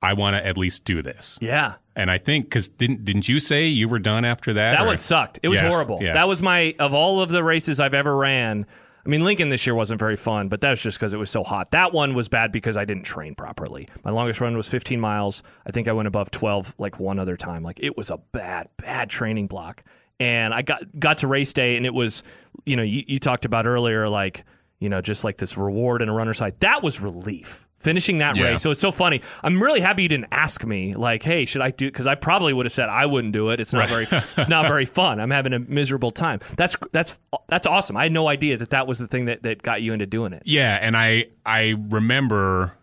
[0.02, 1.38] I want to at least do this.
[1.40, 1.74] Yeah.
[1.94, 4.72] And I think because didn't didn't you say you were done after that?
[4.72, 5.38] That or- one sucked.
[5.42, 5.98] It was Yeah, horrible.
[6.02, 6.12] yeah.
[6.14, 8.66] That was my of all of the races I've ever ran.
[9.04, 11.30] I mean, Lincoln this year wasn't very fun, but that was just because it was
[11.30, 11.70] so hot.
[11.70, 13.88] That one was bad because I didn't train properly.
[14.04, 15.42] My longest run was 15 miles.
[15.66, 17.62] I think I went above 12 like one other time.
[17.62, 19.84] Like it was a bad, bad training block.
[20.18, 22.22] And I got got to race day, and it was,
[22.64, 24.44] you know, you, you talked about earlier, like
[24.80, 26.52] you know, just like this reward and a runner's high.
[26.60, 27.62] That was relief.
[27.78, 28.44] Finishing that Yeah.
[28.44, 28.62] race.
[28.62, 29.20] So it's so funny.
[29.44, 31.86] I'm really happy you didn't ask me, like, hey, should I do?
[31.86, 33.60] Because I probably would have said I wouldn't do it.
[33.60, 35.20] It's not very, it's not very fun.
[35.20, 36.40] I'm having a miserable time.
[36.56, 37.96] That's that's that's awesome.
[37.96, 40.32] I had no idea that that was the thing that, that got you into doing
[40.32, 40.42] it.
[40.46, 42.76] Yeah, and I I remember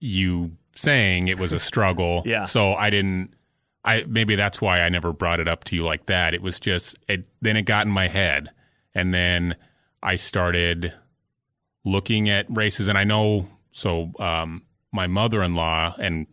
[0.00, 2.22] you saying it was a struggle.
[2.26, 2.44] Yeah.
[2.44, 3.34] So I didn't
[3.84, 6.34] I maybe that's why I never brought it up to you like that.
[6.34, 8.50] It was just it then it got in my head
[8.94, 9.56] and then
[10.02, 10.92] I started
[11.88, 16.26] looking at races and I know so um my mother-in-law and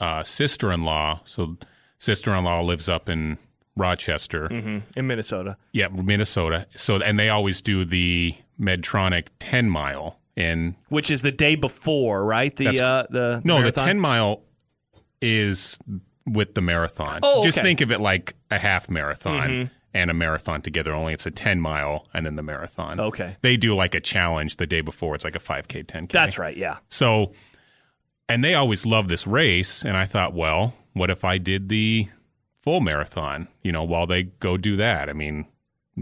[0.00, 1.56] uh sister-in-law, so
[1.98, 3.38] sister-in-law lives up in
[3.76, 4.46] Rochester.
[4.46, 5.56] in Minnesota.
[5.72, 6.66] Yeah, Minnesota.
[6.76, 12.24] So and they always do the Medtronic 10 mile in Which is the day before,
[12.24, 12.54] right?
[12.54, 13.84] The uh, the No, marathon?
[13.86, 14.42] the 10 mile
[15.20, 15.78] is
[16.26, 17.20] with the marathon.
[17.22, 19.74] Oh, Just think of it like a half marathon Mm-hmm.
[19.94, 22.98] And a marathon together, only it's a 10 mile and then the marathon.
[23.00, 23.36] Okay.
[23.42, 25.14] They do like a challenge the day before.
[25.14, 26.10] It's like a 5K, 10K.
[26.10, 26.56] That's right.
[26.56, 26.78] Yeah.
[26.90, 27.32] So,
[28.28, 29.84] and they always love this race.
[29.84, 32.08] And I thought, well, what if I did the
[32.60, 35.08] full marathon, you know, while they go do that?
[35.08, 35.46] I mean,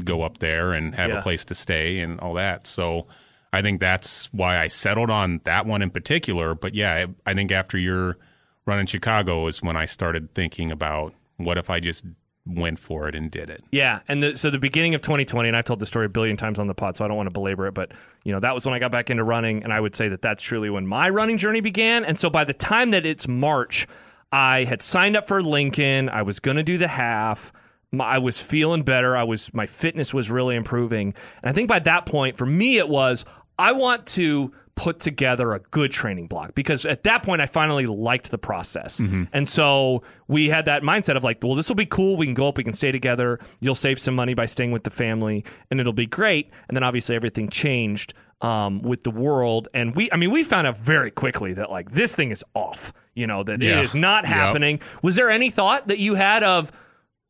[0.05, 1.19] go up there and have Yeah.
[1.19, 2.67] a place to stay and all that.
[2.67, 3.07] So
[3.53, 6.55] I think that's why I settled on that one in particular.
[6.55, 6.95] But yeah,
[7.27, 8.17] I I think after your
[8.65, 12.05] run in Chicago is when I started thinking about what if I just
[12.47, 13.63] went for it and did it.
[13.71, 16.37] Yeah, and the, so the beginning of 2020, and I've told the story a billion
[16.37, 17.93] times on the pod, so I don't want to belabor it, but
[18.25, 20.23] you know that was when I got back into running, and I would say that
[20.23, 22.05] that's truly when my running journey began.
[22.05, 23.87] And so by the time that it's March,
[24.33, 26.09] I had signed up for Lincoln.
[26.09, 27.53] I was going to do the half.
[27.93, 29.17] My, I was feeling better.
[29.17, 32.79] I was my fitness was really improving, and I think by that point, for me,
[32.79, 33.25] it was
[33.59, 37.85] I want to put together a good training block because at that point I finally
[37.87, 38.99] liked the process.
[39.01, 42.17] And so we had that mindset of like, well, this will be cool.
[42.17, 43.39] We can go up, we can stay together.
[43.61, 46.51] You'll save some money by staying with the family and it'll be great.
[46.69, 49.69] And then obviously everything changed um, with the world.
[49.75, 52.93] And we, I mean, we found out very quickly that like this thing is off,
[53.15, 53.79] you know, that Yeah.
[53.79, 54.33] it is not Yep.
[54.33, 54.81] happening.
[55.03, 56.73] Was there any thought that you had of,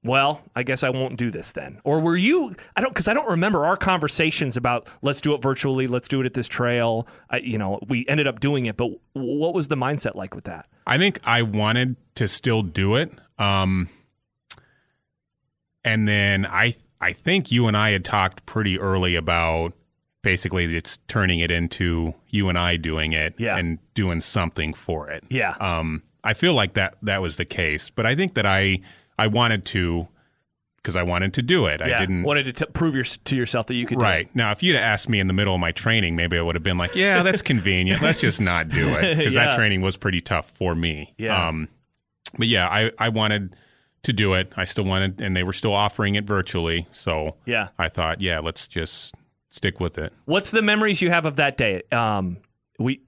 [0.04, 1.80] well, I guess I won't do this then.
[1.84, 2.56] Or were you?
[2.76, 6.20] I don't because I don't remember our conversations about let's do it virtually, let's do
[6.20, 7.06] it at this trail.
[7.30, 10.44] I, you know, we ended up doing it, but what was the mindset like with
[10.44, 10.66] that?
[10.86, 13.12] I think I wanted to still do it.
[13.38, 13.88] Um,
[15.84, 19.72] and then I I think you and I had talked pretty early about
[20.22, 23.56] basically it's turning it into you and I doing it Yeah.
[23.56, 25.24] and doing something for it.
[25.28, 28.80] Yeah, Um, I feel like that that was the case, but I think that I
[29.22, 30.08] I wanted to
[30.76, 31.80] because I wanted to do it.
[31.80, 31.94] yeah.
[31.96, 32.24] I didn't.
[32.24, 33.98] wanted to t- prove your, to yourself that you could.
[33.98, 34.02] do.
[34.04, 34.28] Right.
[34.34, 36.64] Now, if you'd asked me in the middle of my training, maybe I would have
[36.64, 38.02] been like, yeah, that's convenient.
[38.02, 39.16] Let's just not do it.
[39.16, 39.44] Because Yeah.
[39.46, 41.14] that training was pretty tough for me.
[41.18, 41.48] Yeah.
[41.48, 41.68] Um,
[42.36, 43.54] but yeah, I, I wanted
[44.02, 44.52] to do it.
[44.56, 46.88] I still wanted, and they were still offering it virtually.
[46.90, 47.68] So Yeah.
[47.78, 49.14] I thought, yeah, let's just
[49.50, 50.12] stick with it.
[50.24, 51.82] What's the memories you have of that day?
[51.92, 52.38] Um,
[52.80, 53.02] we,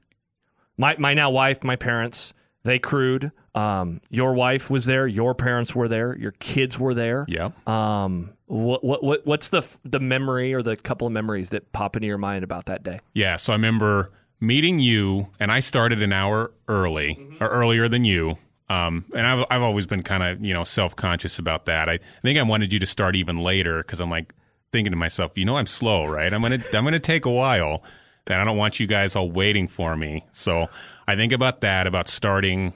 [0.79, 2.35] my my now wife, my parents,
[2.65, 3.31] they crewed.
[3.55, 5.07] Um, your wife was there.
[5.07, 6.17] Your parents were there.
[6.17, 7.25] Your kids were there.
[7.29, 7.51] Yeah.
[7.67, 11.97] Um, what what what what's the the memory or the couple of memories that pop
[11.97, 13.01] into your mind about that day?
[13.13, 13.37] Yeah.
[13.37, 18.37] So I remember meeting you, and I started an hour early or earlier than you.
[18.69, 21.89] Um, and I've, I've always been kind of, you know, self conscious about that.
[21.89, 24.35] I, I think I wanted you to start even later because I'm like
[24.73, 26.33] thinking to myself, you know, I'm slow, right?
[26.33, 27.83] I'm going to, I'm going to take a while
[28.27, 30.25] and I don't want you guys all waiting for me.
[30.33, 30.69] So
[31.07, 32.73] I think about that, about starting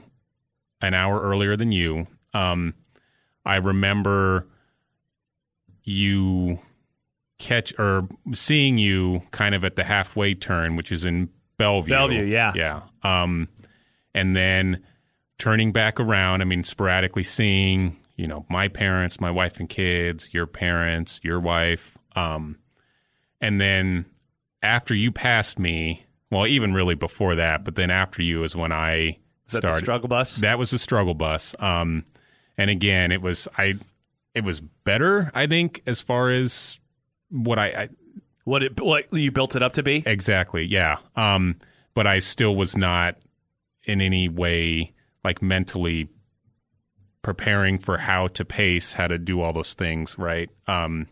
[0.81, 2.07] an hour earlier than you.
[2.33, 2.75] Um,
[3.45, 4.47] I remember
[5.83, 6.59] you
[7.39, 11.93] catch or seeing you kind of at the halfway turn, which is in Bellevue.
[11.93, 12.51] Bellevue, yeah.
[12.55, 12.81] Yeah.
[13.01, 13.49] Um,
[14.13, 14.83] and then
[15.37, 20.33] turning back around, I mean, sporadically seeing, you know, my parents, my wife and kids,
[20.33, 21.97] your parents, your wife.
[22.15, 22.59] Um,
[23.41, 24.05] and then
[24.61, 28.71] after you passed me, well, even really before that, but then after you is when
[28.71, 29.17] I
[29.47, 29.79] that the started.
[29.79, 30.35] struggle bus?
[30.37, 31.55] That was the struggle bus.
[31.59, 32.05] Um,
[32.57, 33.75] and again, it was I.
[34.35, 36.79] It was better, I think, as far as
[37.29, 37.89] what I, I
[38.43, 40.03] what it what you built it up to be?
[40.05, 40.97] exactly, yeah.
[41.15, 41.57] Um,
[41.93, 43.17] but I still was not
[43.83, 46.09] in any way like mentally
[47.21, 50.49] preparing for how to pace, how to do all those things, right?
[50.67, 51.07] Um,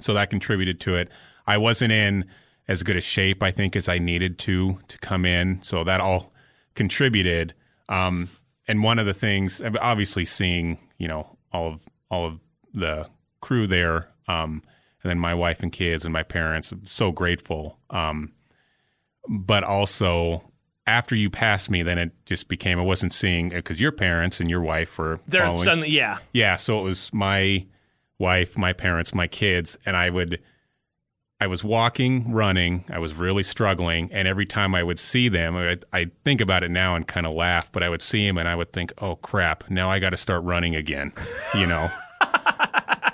[0.00, 1.10] so that contributed to it.
[1.46, 2.24] I wasn't in
[2.66, 5.62] as good a shape, I think, as I needed to to come in.
[5.62, 6.32] So that all
[6.74, 7.54] contributed.
[7.88, 8.30] Um,
[8.66, 12.40] and one of the things, obviously, seeing you know all of all of
[12.72, 13.08] the
[13.40, 14.62] crew there, um,
[15.02, 17.78] and then my wife and kids and my parents, I'm so grateful.
[17.90, 18.32] Um,
[19.28, 20.50] but also
[20.86, 24.50] after you passed me, then it just became I wasn't seeing because your parents and
[24.50, 26.18] your wife were They're suddenly yeah.
[26.32, 27.66] Yeah, so it was my
[28.18, 30.40] wife, my parents, my kids, and I would
[31.44, 35.54] I was walking, running, I was really struggling, and every time I would see them,
[35.56, 38.38] I, I think about it now and kind of laugh, but I would see them
[38.38, 41.12] and I would think, "Oh crap, now I got to start running again."
[41.54, 41.90] You know.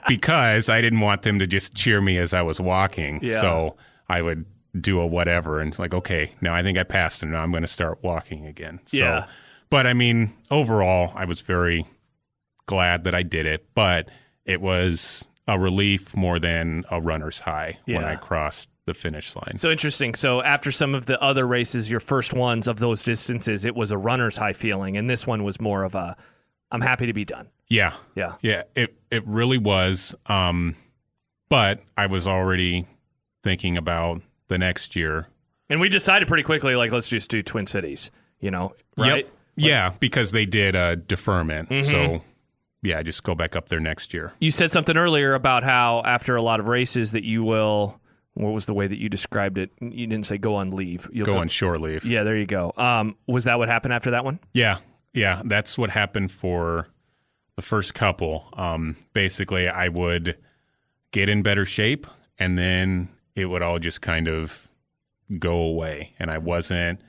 [0.07, 3.19] because I didn't want them to just cheer me as I was walking.
[3.23, 3.41] Yeah.
[3.41, 3.77] So
[4.09, 4.45] I would
[4.81, 7.63] do a whatever and like, okay, now I think I passed and now I'm going
[7.63, 8.79] to start walking again.
[8.87, 9.27] So, Yeah.
[9.69, 11.85] but I mean, overall, I was very
[12.67, 14.09] glad that I did it, but
[14.45, 19.59] it was a relief more than a runner's high when I crossed the finish line.
[19.59, 20.15] So interesting.
[20.15, 23.91] So after some of the other races, your first ones of those distances, it was
[23.91, 26.17] a runner's high feeling, and this one was more of a
[26.71, 27.49] I'm happy to be done.
[27.69, 27.95] yeah.
[28.15, 28.37] Yeah.
[28.43, 30.15] Yeah, it it really was.
[30.27, 30.77] Um,
[31.49, 32.87] but I was already
[33.43, 35.27] thinking about the next year
[35.69, 39.25] And we decided pretty quickly, like, let's just do Twin Cities, you know, right?
[39.25, 39.35] Yep.
[39.57, 41.71] Yeah, because they did a deferment.
[41.71, 41.91] Mm-hmm.
[41.91, 42.23] So,
[42.83, 44.33] yeah, just go back up there next year.
[44.41, 48.01] You said something earlier about how after a lot of races that you will,
[48.35, 49.71] what was the way that you described it?
[49.81, 51.09] You didn't say go on leave.
[51.13, 52.05] You'll Go on shore leave.
[52.05, 52.73] Yeah, there you go.
[52.77, 54.41] Um, was that what happened after that one?
[54.55, 54.79] Yeah,
[55.13, 56.89] yeah, that's what happened for
[57.57, 58.47] the first couple.
[58.55, 60.37] Um, basically, I would
[61.11, 62.07] get in better shape,
[62.39, 64.71] and then it would all just kind of
[65.39, 67.01] go away, and I wasn't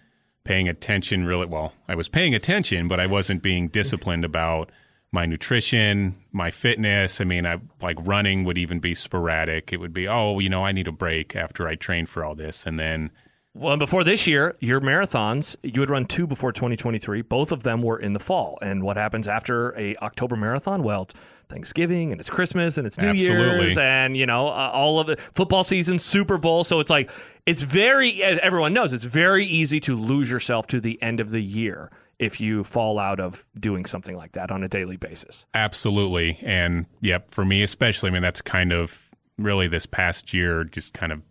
[0.44, 1.46] paying attention really.
[1.46, 4.72] Well, I was paying attention, but I wasn't being disciplined about
[5.12, 7.20] my nutrition, my fitness.
[7.20, 9.74] I mean, I like running would even be sporadic.
[9.74, 12.36] It would be, oh, you know, I need a break after I train for all
[12.36, 13.12] this, and then
[13.54, 17.22] Well, before this year, your marathons, you had run two before 2023.
[17.24, 18.58] Both of them were in the fall.
[18.62, 20.84] And what happens after a October marathon?
[20.84, 21.16] Well, it's
[21.50, 23.66] Thanksgiving and it's Christmas and it's New Absolutely.
[23.66, 25.20] Year's and you know uh, all of it.
[25.20, 26.64] Football season, Super Bowl.
[26.64, 27.12] So it's like
[27.46, 28.24] it's very.
[28.24, 31.92] Everyone knows, it's very easy to lose yourself to the end of the year
[32.22, 35.48] if you fall out of doing something like that on a daily basis.
[35.56, 36.38] Absolutely.
[36.44, 39.10] And yep, for me especially, I mean, that's kind of
[39.40, 41.24] really this past year, just kind of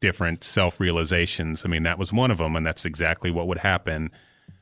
[0.00, 1.64] different self realizations.
[1.66, 2.56] I mean, that was one of them.
[2.56, 4.10] And that's exactly what would happen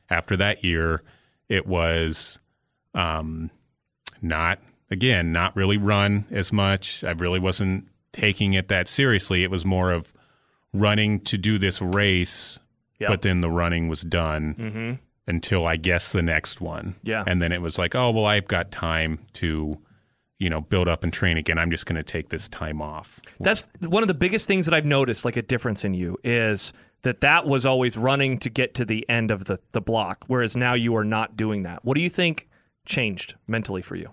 [0.09, 1.03] after that year.
[1.47, 2.37] It was
[2.93, 3.49] um,
[4.21, 4.59] not,
[4.89, 7.01] again, not really run as much.
[7.05, 9.43] I really wasn't taking it that seriously.
[9.43, 10.11] It was more of
[10.73, 12.59] running to do this race,
[12.99, 13.09] Yep.
[13.09, 16.95] but then the running was done until I guess the next one.
[17.03, 17.23] Yeah.
[17.25, 19.79] And then it was like, oh, well, I've got time to,
[20.39, 21.57] you know, build up and train again.
[21.57, 23.19] I'm just going to take this time off.
[23.39, 26.73] That's one of the biggest things that I've noticed, like a difference in you, is
[27.03, 30.57] that that was always running to get to the end of the, the block, whereas
[30.57, 31.83] now you are not doing that.
[31.85, 32.47] What do you think
[32.85, 34.09] changed mentally for you?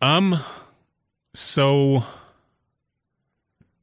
[0.00, 0.36] Um,
[1.34, 2.04] So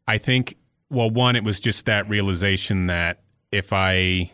[0.08, 0.58] I think
[0.90, 3.22] well one it was just that realization that
[3.52, 4.32] if I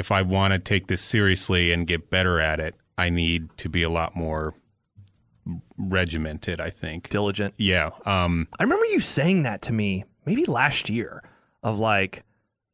[0.00, 3.68] if I want to take this seriously and get better at it, I need to
[3.68, 4.54] be a lot more
[5.78, 7.08] regimented, I think.
[7.08, 7.54] Diligent.
[7.56, 7.90] Yeah.
[8.04, 11.22] Um I remember you saying that to me maybe last year
[11.62, 12.24] of like,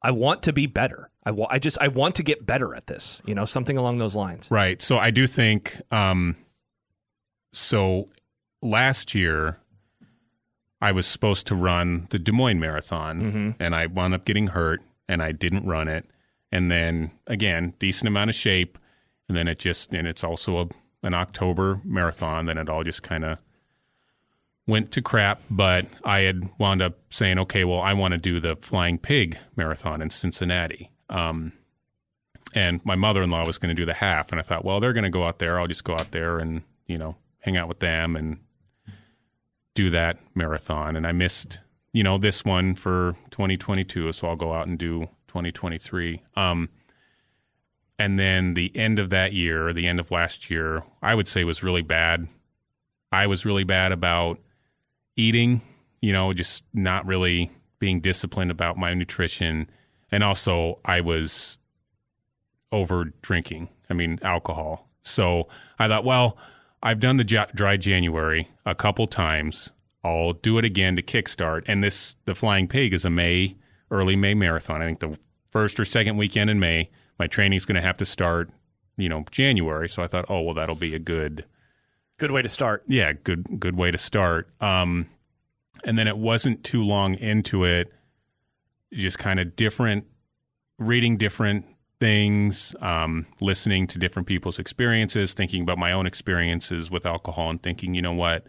[0.03, 1.11] I want to be better.
[1.25, 3.21] I, wa- I just I want to get better at this.
[3.27, 4.51] You know, something along those lines.
[4.51, 4.81] Right.
[4.83, 6.37] So I do think um
[7.53, 8.09] so
[8.63, 9.59] last year
[10.81, 14.83] I was supposed to run the Des Moines Marathon and I wound up getting hurt
[15.09, 16.05] and I didn't run it.
[16.53, 18.79] And then again, decent amount of shape
[19.29, 20.67] and then it just and it's also a
[21.03, 23.39] an October marathon then it all just kind of
[24.67, 28.41] went to crap, but I had wound up saying, okay, well, I want to do
[28.41, 30.91] the Flying Pig Marathon in Cincinnati.
[31.09, 31.53] Um,
[32.55, 35.05] and my mother-in-law was going to do the half, and I thought, well, they're going
[35.05, 35.61] to go out there.
[35.61, 38.39] I'll just go out there and you know hang out with them and
[39.75, 40.97] do that marathon.
[40.97, 41.61] And I missed,
[41.93, 45.09] you know, this one for 2022, so I'll go out and do
[45.45, 46.23] 2023.
[46.35, 46.69] Um,
[47.99, 51.45] and then the end of that year, the end of last year, I would say
[51.45, 52.29] was really bad.
[53.11, 54.39] I was really bad about
[55.17, 55.63] eating,
[56.01, 59.71] you know, just not really being disciplined about my nutrition.
[60.11, 61.59] And also, I was
[62.73, 64.89] over drinking, I mean, alcohol.
[65.03, 66.37] So I thought, well,
[66.83, 69.71] I've done the dry January a couple times.
[70.05, 71.63] I'll do it again to kickstart.
[71.67, 73.57] And this, the Flying Pig is a May,
[73.91, 74.83] early May marathon.
[74.83, 75.19] I think the
[75.51, 76.91] first or second weekend in May.
[77.19, 78.51] My training's going to have to start,
[78.99, 79.89] you know, January.
[79.89, 81.47] So I thought, oh, well, that'll be a good,
[82.19, 82.83] Good way to start.
[82.89, 84.49] yeah, good good way to start.
[84.61, 85.07] Um,
[85.85, 87.93] and then it wasn't too long into it,
[88.93, 90.07] just kind of different,
[90.79, 91.67] reading different
[92.01, 97.63] things, um, listening to different people's experiences, thinking about my own experiences with alcohol, and
[97.63, 98.47] thinking, you know what,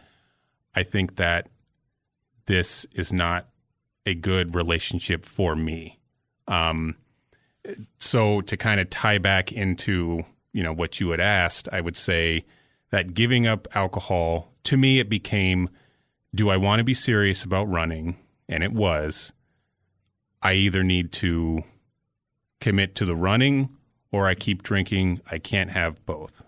[0.76, 1.50] I think that
[2.48, 3.48] this is not
[4.08, 6.00] a good relationship for me.
[6.48, 6.96] Um,
[8.00, 11.98] so to kind of tie back into you know what you had asked, I would
[11.98, 12.46] say
[12.90, 15.70] that giving up alcohol to me it became
[16.34, 18.18] do I want to be serious about running?
[18.48, 19.32] And it was.
[20.42, 21.64] I either need to
[22.62, 23.76] commit to the running
[24.12, 25.22] or I keep drinking.
[25.30, 26.44] I can't have both.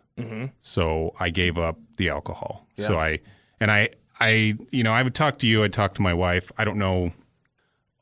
[0.60, 2.68] So I gave up the alcohol.
[2.78, 3.20] So I
[3.60, 3.89] and I
[4.20, 5.64] I you know I would talk to you.
[5.64, 6.51] I'd talk to my wife.
[6.57, 7.12] I don't know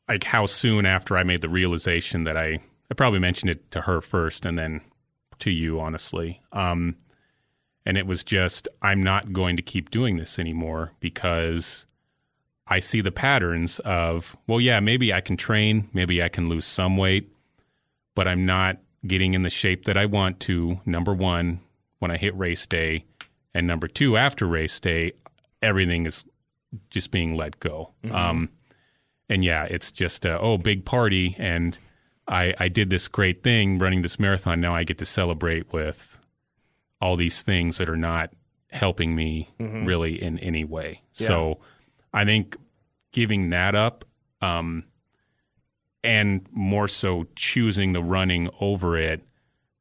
[0.08, 3.82] like how soon after I made the realization that I I probably mentioned it to
[3.82, 4.80] her first and then
[5.40, 6.40] to you honestly.
[6.52, 6.96] Um,
[7.84, 11.86] and it was just I'm not going to keep doing this anymore because
[12.66, 16.66] I see the patterns of well yeah maybe I can train maybe I can lose
[16.66, 17.34] some weight
[18.14, 21.60] but I'm not getting in the shape that I want to number 1
[21.98, 23.04] when I hit race day
[23.54, 25.12] and number 2 after race day
[25.62, 26.26] everything is
[26.90, 28.50] just being let go um,
[29.28, 31.36] and yeah it's just uh, oh big party.
[31.38, 31.78] And
[32.26, 34.60] I, I did this great thing running this marathon.
[34.60, 36.18] Now I get to celebrate with
[37.00, 38.32] all these things that are not
[38.70, 39.48] helping me
[39.86, 41.02] really in any way.
[41.12, 41.58] So
[42.12, 42.56] I think
[43.12, 44.04] giving that up
[44.42, 44.84] um,
[46.04, 49.22] and more so choosing the running over it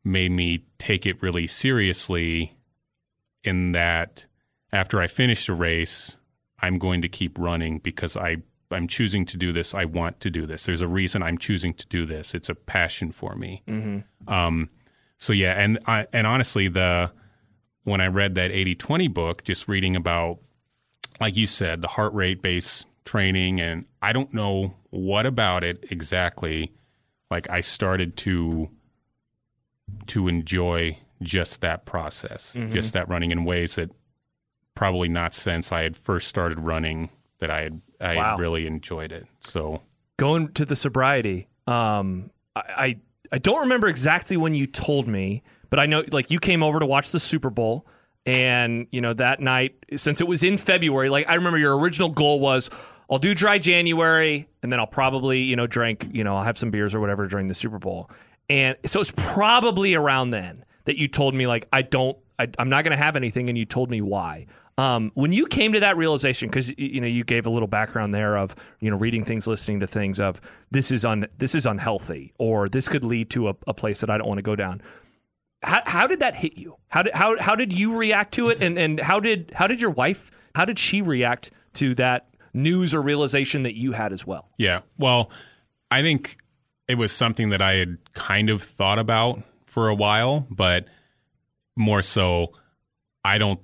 [0.05, 2.57] made me take it really seriously
[3.43, 4.25] in that
[4.71, 6.15] after I finish the race,
[6.59, 8.37] I'm going to keep running because I
[8.71, 9.73] I'm choosing to do this.
[9.73, 10.65] I want to do this.
[10.65, 12.33] There's a reason I'm choosing to do this.
[12.33, 13.63] It's a passion for me.
[14.27, 14.69] Um,
[15.17, 17.11] so yeah, and I, and honestly, the
[17.83, 20.39] when I read that 80-20 book, just reading about,
[21.21, 25.85] like you said, the heart rate based training, and I don't know what about it
[25.89, 26.73] exactly.
[27.31, 28.69] Like I started to
[30.07, 33.89] to enjoy just that process, just that running in ways that
[34.75, 37.09] probably not since I had first started running
[37.39, 38.31] that I had I Wow.
[38.31, 39.25] had really enjoyed it.
[39.39, 39.81] So
[40.17, 42.97] going to the sobriety um I, I
[43.33, 46.79] i don't remember exactly when you told me but i know like you came over
[46.79, 47.85] to watch the super bowl
[48.25, 52.09] and you know that night since it was in february like i remember your original
[52.09, 52.69] goal was
[53.11, 56.57] i'll do dry january and then i'll probably you know drink you know i'll have
[56.57, 58.09] some beers or whatever during the super bowl
[58.49, 62.69] and so it's probably around then that you told me like i don't I, i'm
[62.69, 64.47] not going to have anything and you told me why
[64.77, 68.13] um, when you came to that realization, because you know you gave a little background
[68.13, 70.39] there of you know reading things, listening to things of
[70.71, 74.09] this is un this is unhealthy, or this could lead to a, a place that
[74.09, 74.81] I don't want to go down.
[75.63, 76.77] How, how did that hit you?
[76.89, 79.81] How did how how did you react to it, and and how did how did
[79.81, 84.25] your wife how did she react to that news or realization that you had as
[84.25, 84.49] well?
[84.57, 84.81] Yeah.
[84.97, 85.29] Well,
[85.91, 86.37] I think
[86.87, 90.85] it was something that I had kind of thought about for a while, but
[91.75, 92.53] more so,
[93.23, 93.59] I don't.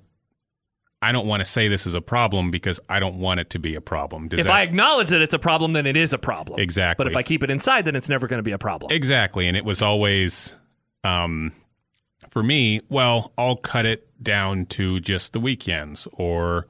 [1.04, 3.58] I don't want to say this is a problem because I don't want it to
[3.58, 4.28] be a problem.
[4.28, 6.58] Does If that- I acknowledge that it's a problem, then it is a problem.
[6.58, 7.04] Exactly.
[7.04, 8.90] But if I keep it inside, then it's never going to be a problem.
[8.90, 9.46] Exactly.
[9.46, 10.54] And it was always,
[11.04, 11.52] um,
[12.30, 16.68] for me, well, I'll cut it down to just the weekends or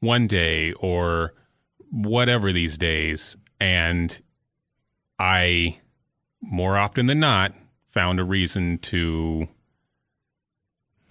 [0.00, 1.34] one day or
[1.92, 3.36] whatever these days.
[3.60, 4.20] And
[5.16, 5.78] I,
[6.40, 7.52] more often than not,
[7.86, 9.46] found a reason to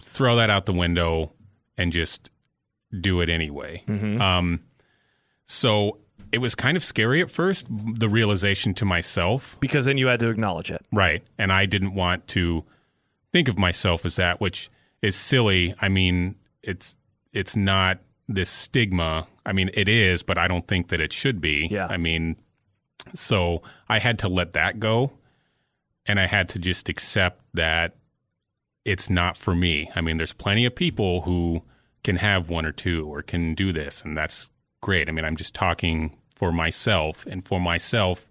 [0.02, 1.32] throw that out the window
[1.78, 2.30] and just
[3.02, 3.82] do it anyway.
[3.88, 4.62] Um,
[5.44, 5.98] so
[6.32, 10.20] it was kind of scary at first, the realization to myself because then you had
[10.20, 10.84] to acknowledge it.
[10.92, 11.22] Right.
[11.38, 12.64] And I didn't want to
[13.32, 14.70] think of myself as that, which
[15.02, 15.74] is silly.
[15.80, 16.96] I mean, it's
[17.32, 19.28] it's not this stigma.
[19.44, 21.68] I mean, it is, but I don't think that it should be.
[21.70, 21.86] Yeah.
[21.88, 22.36] I mean,
[23.14, 25.12] so I had to let that go
[26.06, 27.96] and I had to just accept that
[28.84, 29.90] it's not for me.
[29.94, 31.62] I mean, there's plenty of people who
[32.06, 34.48] can have one or two or can do this and that's
[34.80, 35.08] great.
[35.08, 38.30] I mean, I'm just talking for myself and for myself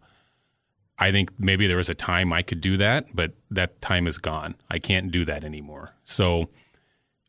[0.98, 4.18] I think maybe there was a time I could do that, but that time is
[4.18, 4.56] gone.
[4.70, 5.94] I can't do that anymore.
[6.06, 6.50] So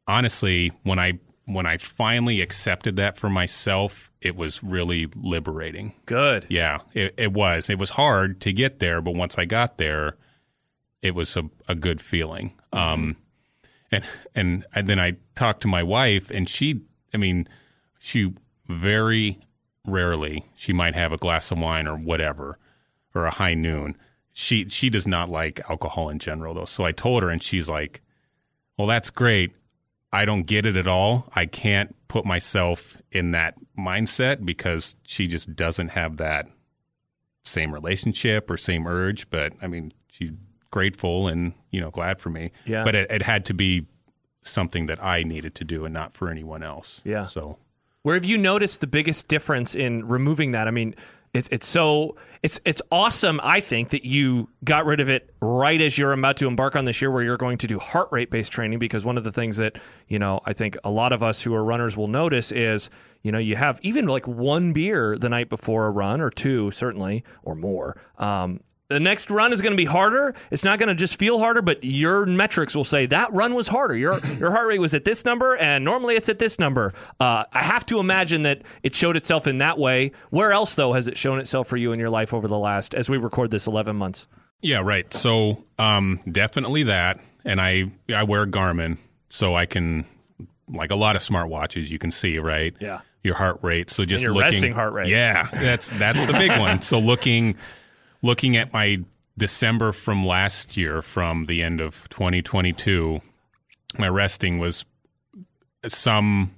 [0.06, 5.94] honestly, when I when I finally accepted that for myself, it was really liberating.
[6.04, 6.46] Good.
[6.48, 7.70] Yeah, it, it was.
[7.70, 10.16] It was hard to get there, but once I got there,
[11.02, 12.54] it was a, a good feeling.
[12.72, 13.16] Um,
[14.34, 16.82] and, and then I talked to my wife, and she,
[17.12, 17.48] I mean,
[17.98, 18.32] she
[18.68, 19.40] very
[19.86, 22.58] rarely she might have a glass of wine or whatever,
[23.14, 23.96] or a high noon.
[24.32, 26.66] She she does not like alcohol in general, though.
[26.66, 28.02] So I told her, and she's like,
[28.76, 29.56] "Well, that's great.
[30.12, 31.28] I don't get it at all.
[31.34, 36.48] I can't put myself in that mindset because she just doesn't have that
[37.44, 39.30] same relationship or same urge.
[39.30, 40.32] But I mean, she's
[40.70, 42.52] grateful and you know glad for me.
[42.64, 42.84] Yeah.
[42.84, 43.86] But it, it had to be
[44.42, 47.00] something that I needed to do and not for anyone else.
[47.04, 47.24] Yeah.
[47.26, 47.58] So
[48.02, 50.68] Where have you noticed the biggest difference in removing that?
[50.68, 50.94] I mean,
[51.34, 53.40] it's it's so it's it's awesome.
[53.42, 56.84] I think that you got rid of it right as you're about to embark on
[56.86, 58.78] this year, where you're going to do heart rate based training.
[58.78, 61.54] Because one of the things that you know, I think a lot of us who
[61.54, 62.88] are runners will notice is
[63.22, 66.70] you know you have even like one beer the night before a run or two
[66.70, 68.00] certainly or more.
[68.18, 70.34] Um, the next run is going to be harder.
[70.50, 73.68] It's not going to just feel harder, but your metrics will say that run was
[73.68, 73.96] harder.
[73.96, 76.92] Your your heart rate was at this number, and normally it's at this number.
[77.18, 80.12] Uh, I have to imagine that it showed itself in that way.
[80.30, 82.94] Where else, though, has it shown itself for you in your life over the last,
[82.94, 84.28] as we record this, eleven months?
[84.62, 85.12] Yeah, right.
[85.12, 90.04] So um, definitely that, and I I wear Garmin, so I can
[90.68, 91.90] like a lot of smartwatches.
[91.90, 92.74] You can see right.
[92.80, 93.00] Yeah.
[93.22, 93.90] Your heart rate.
[93.90, 95.08] So just your looking, resting heart rate.
[95.08, 96.80] Yeah, that's that's the big one.
[96.82, 97.56] So looking
[98.22, 98.98] looking at my
[99.38, 103.20] December from last year, from the end of 2022,
[103.98, 104.84] my resting was
[105.86, 106.54] some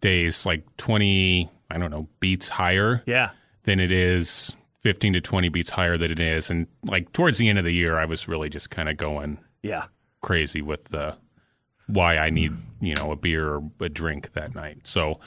[0.00, 1.50] days like 20.
[1.70, 3.30] I don't know beats higher Yeah,
[3.64, 6.50] than it is 15 to 20 beats higher than it is.
[6.50, 9.38] And like towards the end of the year i was really just kind of going
[9.62, 9.86] yeah,
[10.20, 11.16] crazy with the
[11.86, 14.86] why i need you know a beer or a drink that night.
[14.86, 15.18] So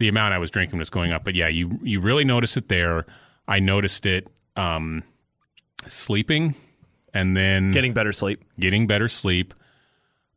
[0.00, 2.68] the amount i was drinking was going up but yeah you you really notice it
[2.68, 3.06] there.
[3.48, 4.28] I noticed it
[4.60, 5.02] um
[5.88, 6.54] sleeping
[7.14, 8.44] and then getting better sleep.
[8.58, 9.54] getting better sleep.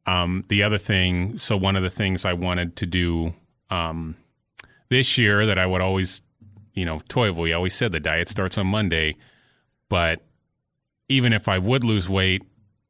[0.05, 3.33] Um, the other thing, so one of the things I wanted to do
[3.69, 4.17] um,
[4.89, 6.21] this year that I would always,
[6.73, 9.15] you know, toy we always said the diet starts on Monday,
[9.87, 10.21] but
[11.07, 12.43] even if I would lose weight,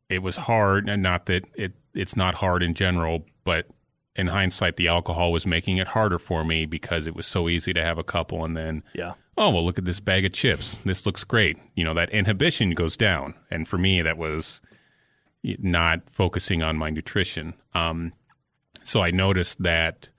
[0.10, 3.68] it was hard, and not that it it's not hard in general, but
[4.16, 7.74] in hindsight, the alcohol was making it harder for me because it was so easy
[7.74, 8.84] to have a couple and then.
[8.94, 10.76] Yeah, oh well look at this bag of chips.
[10.78, 11.58] This looks great.
[11.76, 13.34] You know that inhibition goes down.
[13.50, 14.62] And for me that was
[15.44, 17.54] not focusing on my nutrition.
[17.74, 18.14] Um,
[18.84, 20.10] so i noticed that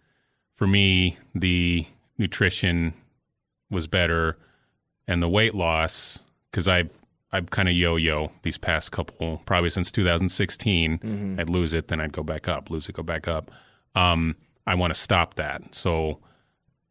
[0.53, 1.87] for me the
[2.19, 2.95] nutrition
[3.71, 4.39] was better
[5.07, 6.19] and the weight loss
[6.51, 6.85] because i
[7.33, 12.13] i've kind of yo-yo these past couple probably since 2016 i'd lose it then i'd
[12.13, 13.51] go back up lose it go back up
[13.95, 14.37] um,
[14.67, 15.75] i want to stop that.
[15.75, 16.21] So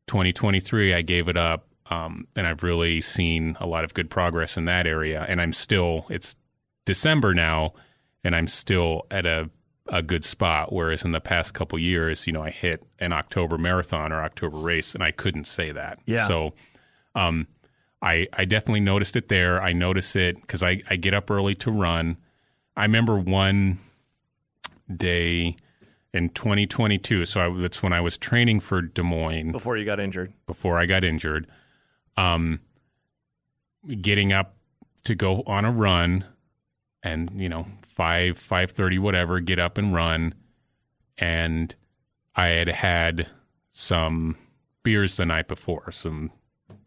[0.07, 4.57] 2023 i gave it up um, and i've really seen a lot of good progress
[4.57, 5.25] in that area.
[5.27, 6.35] And i'm still it's
[6.85, 7.73] december now
[8.23, 9.49] and i'm still at a,
[9.87, 10.71] a good spot.
[10.71, 14.57] Whereas in the past couple years you know i hit an october marathon or october
[14.57, 15.99] race and i couldn't say that.
[16.05, 16.25] Yeah.
[16.27, 16.53] so
[17.15, 17.47] um,
[18.03, 19.61] I, I definitely noticed it there.
[19.61, 22.17] I notice it because I, I get up early to run.
[22.75, 23.77] I remember one
[24.93, 25.55] day
[26.13, 29.99] in 2022 so I, that's when i was training for des moines before you got
[29.99, 30.33] injured.
[30.45, 31.47] before I got injured.
[32.15, 32.61] Um,
[34.01, 34.55] getting up
[35.03, 36.25] to go on a run,
[37.01, 40.33] and you know five five thirty whatever, get up and run,
[41.17, 41.75] and
[42.35, 43.27] I had had
[43.71, 44.37] some
[44.83, 46.31] beers the night before, some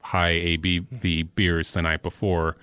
[0.03, 2.57] high ABV beers the night before.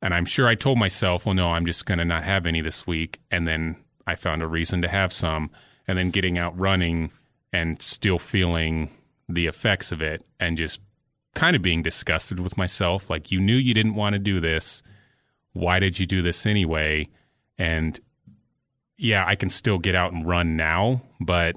[0.00, 2.60] And I'm sure I told myself, well, no, I'm just going to not have any
[2.60, 3.20] this week.
[3.32, 3.76] And then
[4.06, 5.50] I found a reason to have some.
[5.88, 7.10] And then getting out running
[7.52, 8.90] and still feeling
[9.28, 10.80] the effects of it and just
[11.34, 13.10] kind of being disgusted with myself.
[13.10, 14.82] Like, you knew you didn't want to do this.
[15.54, 17.08] Why did you do this anyway?
[17.56, 17.98] And
[18.98, 21.56] yeah, I can still get out and run now, but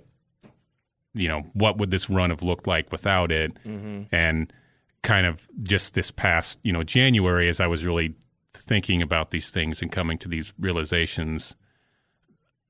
[1.13, 3.53] you know, what would this run have looked like without it?
[3.65, 4.03] Mm-hmm.
[4.15, 4.53] And
[5.03, 8.15] kind of just this past, you know, January, as I was really
[8.53, 11.55] thinking about these things and coming to these realizations,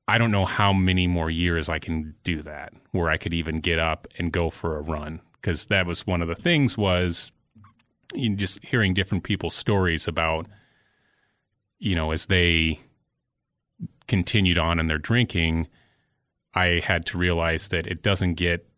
[0.08, 3.60] I don't know how many more years I can do that where I could even
[3.60, 5.20] get up and go for a run.
[5.34, 7.32] Because that was one of the things was
[8.14, 10.46] you know, just hearing different people's stories about
[11.78, 12.78] you know as they
[14.06, 15.68] continued on in their drinking
[16.54, 18.68] I had to realize that it doesn't get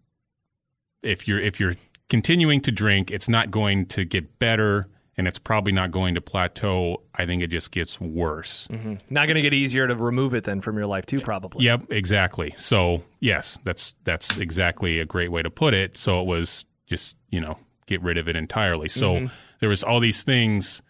[1.03, 1.75] if you're if you're
[2.09, 6.21] continuing to drink it's not going to get better and it's probably not going to
[6.21, 7.03] plateau.
[7.15, 8.67] I think it just gets worse.
[8.69, 8.95] Mm-hmm.
[9.11, 11.65] Not going to get easier to remove it then from your life too, probably.
[11.65, 12.53] Yep, exactly.
[12.57, 15.97] So yes, that's that's exactly a great way to put it.
[15.97, 18.89] So it was just you know get rid of it entirely.
[18.89, 19.35] So mm-hmm.
[19.61, 20.83] there was all these things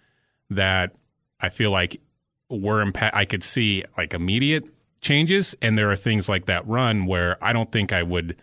[0.51, 0.95] that
[1.41, 2.01] I feel like
[2.49, 3.14] were impact.
[3.14, 4.64] I could see like immediate
[5.01, 8.37] changes, and there are things like that run where I don't think I would.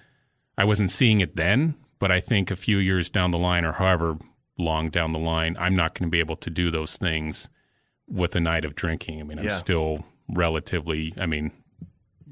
[0.58, 3.74] I wasn't seeing it then, but I think a few years down the line, or
[3.74, 4.18] however
[4.62, 7.50] long down the line, I'm not going to be able to do those things
[8.08, 9.20] with a night of drinking.
[9.20, 9.52] I mean, I'm yeah.
[9.52, 11.52] still relatively, I mean,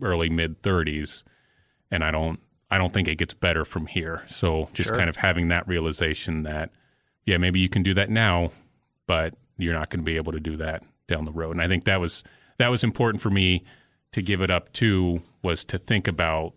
[0.02, 1.24] early mid 30s,
[1.92, 2.40] and I don't,
[2.72, 4.24] I don't think it gets better from here.
[4.28, 4.98] So just sure.
[4.98, 6.72] kind of having that realization that,
[7.26, 8.52] yeah, maybe you can do that now,
[9.08, 11.52] but you're not going to be able to do that down the road.
[11.52, 12.24] And I think that was
[12.58, 13.64] that was important for me
[14.12, 15.24] to give it up too.
[15.42, 16.54] Was to think about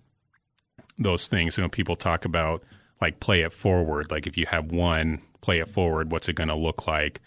[0.98, 1.56] those things.
[1.56, 2.62] You know, people talk about
[3.00, 4.10] like play it forward.
[4.10, 7.20] Like if you have one play it forward, what's it going to look like?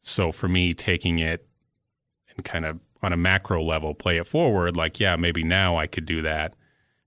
[0.00, 1.48] So for me, taking it
[2.36, 5.86] and kind of on a macro level, play it forward, like, yeah, maybe now I
[5.86, 6.54] could do that,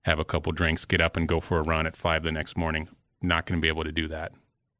[0.02, 2.56] have a couple drinks, get up and go for a run at five the next
[2.56, 2.88] morning.
[3.22, 4.32] Not going to be able to do that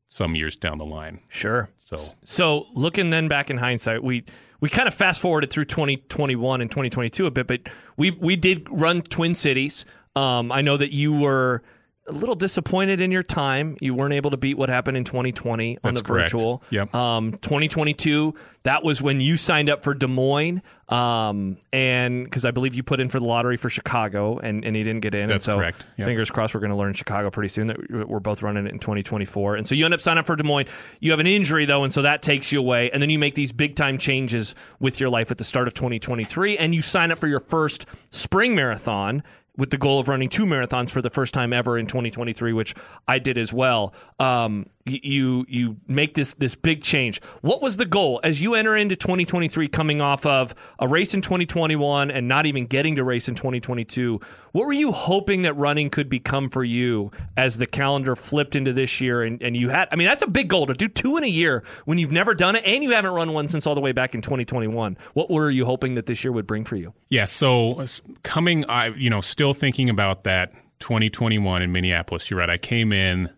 [0.08, 1.20] some years down the line.
[1.28, 1.70] Sure.
[1.78, 4.24] So, so looking then back in hindsight, we
[4.60, 7.60] we kind of fast forwarded through 2021 and 2022 a bit, but
[7.96, 9.84] we we did run Twin Cities.
[10.16, 11.62] Um, I know that you were
[12.08, 13.76] a little disappointed in your time.
[13.80, 16.32] You weren't able to beat what happened in 2020 on the correct.
[16.32, 16.62] virtual.
[16.70, 16.94] Yep.
[16.94, 22.50] Um, 2022, that was when you signed up for Des Moines, um, and because I
[22.50, 25.28] believe you put in for the lottery for Chicago, and, and you didn't get in.
[25.28, 25.84] That's and so correct.
[25.96, 26.06] Yep.
[26.06, 28.78] Fingers crossed, we're going to learn Chicago pretty soon that we're both running it in
[28.78, 29.56] 2024.
[29.56, 30.68] And so you end up signing up for Des Moines.
[31.00, 32.90] You have an injury though, and so that takes you away.
[32.90, 35.74] And then you make these big time changes with your life at the start of
[35.74, 39.22] 2023, and you sign up for your first spring marathon
[39.58, 42.74] with the goal of running two marathons for the first time ever in 2023, which
[43.06, 43.92] I did as well.
[44.18, 47.22] Um, you you make this this big change.
[47.40, 51.20] What was the goal as you enter into 2023, coming off of a race in
[51.20, 54.20] 2021 and not even getting to race in 2022?
[54.52, 58.72] What were you hoping that running could become for you as the calendar flipped into
[58.72, 59.22] this year?
[59.22, 61.28] And, and you had, I mean, that's a big goal to do two in a
[61.28, 63.92] year when you've never done it and you haven't run one since all the way
[63.92, 64.96] back in 2021.
[65.14, 66.94] What were you hoping that this year would bring for you?
[67.08, 67.84] Yeah, so
[68.22, 72.30] coming, I you know, still thinking about that 2021 in Minneapolis.
[72.30, 72.50] You're right.
[72.50, 73.30] I came in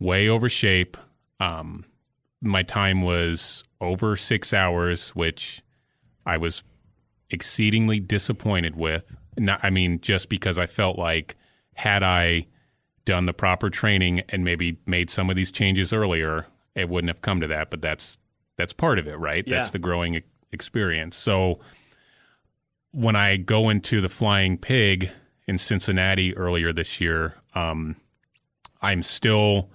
[0.00, 0.96] way over shape.
[1.38, 1.84] Um,
[2.42, 5.62] my time was over six hours, which
[6.26, 6.64] I was
[7.30, 9.16] exceedingly disappointed with.
[9.38, 11.36] Not, I mean, just because I felt like
[11.74, 12.46] had I
[13.04, 17.22] done the proper training and maybe made some of these changes earlier, it wouldn't have
[17.22, 17.70] come to that.
[17.70, 18.18] But that's
[18.56, 19.44] that's part of it, right?
[19.46, 19.56] Yeah.
[19.56, 20.22] That's the growing
[20.52, 21.16] experience.
[21.16, 21.60] So
[22.90, 25.10] when I go into the Flying Pig
[25.46, 27.96] in Cincinnati earlier this year, um,
[28.82, 29.70] I'm still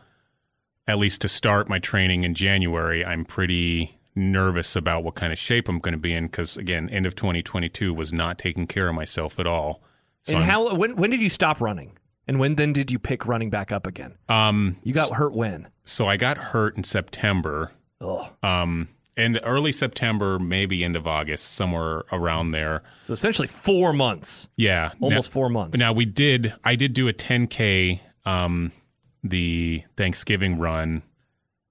[0.87, 5.39] at least to start my training in January, I'm pretty nervous about what kind of
[5.39, 8.87] shape I'm going to be in because again, end of 2022 was not taking care
[8.87, 9.81] of myself at all.
[10.23, 11.97] So and I'm, how when when did you stop running?
[12.27, 14.15] And when then did you pick running back up again?
[14.27, 15.67] Um, you got hurt when?
[15.83, 17.71] So I got hurt in September.
[18.01, 18.29] Oh.
[18.41, 22.83] Um, in early September, maybe end of August, somewhere around there.
[23.03, 24.49] So essentially four months.
[24.57, 25.77] Yeah, almost now, four months.
[25.77, 26.53] Now we did.
[26.63, 27.99] I did do a 10k.
[28.25, 28.71] Um,
[29.25, 31.03] the Thanksgiving run.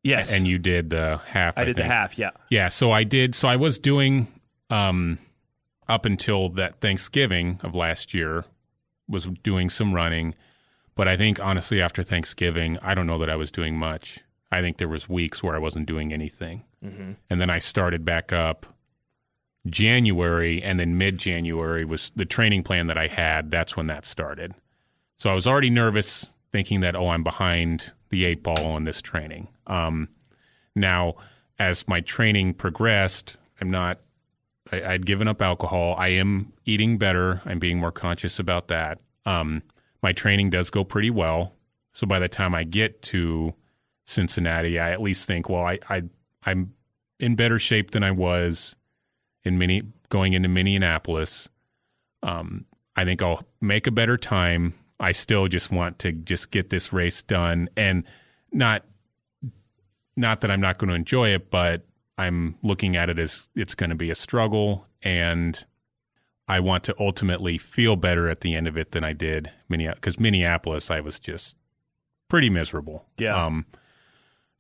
[0.03, 0.37] Yes.
[0.37, 1.57] And you did the half.
[1.57, 1.89] I, I did think.
[1.89, 2.31] the half, yeah.
[2.51, 2.69] Yeah.
[2.69, 3.35] So I did.
[3.35, 4.29] So I was doing
[4.69, 5.19] um,
[5.89, 8.45] up until that Thanksgiving of last year,
[9.09, 10.35] was doing some running.
[10.95, 14.21] But I think honestly, after Thanksgiving, I don't know that I was doing much.
[14.51, 16.65] I think there was weeks where I wasn't doing anything.
[16.85, 17.13] Mm-hmm.
[17.29, 18.67] And then I started back up
[19.67, 23.51] January, and then mid January was the training plan that I had.
[23.51, 24.53] That's when that started.
[25.17, 29.03] So I was already nervous thinking that oh I'm behind the eight ball on this
[29.03, 29.49] training.
[29.67, 30.09] Um,
[30.77, 31.17] now,
[31.59, 33.99] as my training progressed, I'm not.
[34.71, 35.97] I, I'd given up alcohol.
[35.99, 37.43] I am eating better.
[37.45, 39.01] I'm being more conscious about that.
[39.27, 39.65] Um,
[40.01, 41.57] my training does go pretty well.
[41.93, 43.55] So by the time I get to
[44.05, 46.05] Cincinnati, I at least think, well, I, I
[46.45, 46.73] I'm
[47.19, 48.77] in better shape than I was
[49.43, 51.49] in mini going into Minneapolis.
[52.23, 54.75] Um, I think I'll make a better time.
[55.01, 58.05] I still just want to just get this race done and
[58.53, 58.85] not
[60.17, 61.85] not that I'm not going to enjoy it, but
[62.17, 65.65] I'm looking at it as it's going to be a struggle and
[66.47, 70.21] I want to ultimately feel better at the end of it than I did because
[70.21, 71.57] Minneapolis I was just
[72.29, 73.07] pretty miserable.
[73.19, 73.35] Yeah.
[73.45, 73.67] Um,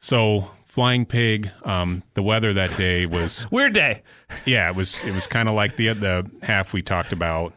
[0.01, 4.03] so flying pig, um, the weather that day was Weird day.
[4.45, 7.55] yeah, it was it was kind of like the the half we talked about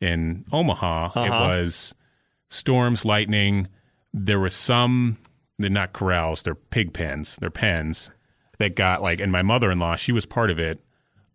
[0.00, 1.10] in Omaha.
[1.24, 1.44] It Uh-huh.
[1.48, 1.94] was
[2.48, 3.68] storms, lightning.
[4.12, 5.18] There was some
[5.58, 8.10] they're not corrals, they're pig pens, they're pens
[8.58, 10.80] that got like and my mother-in-law, she was part of it.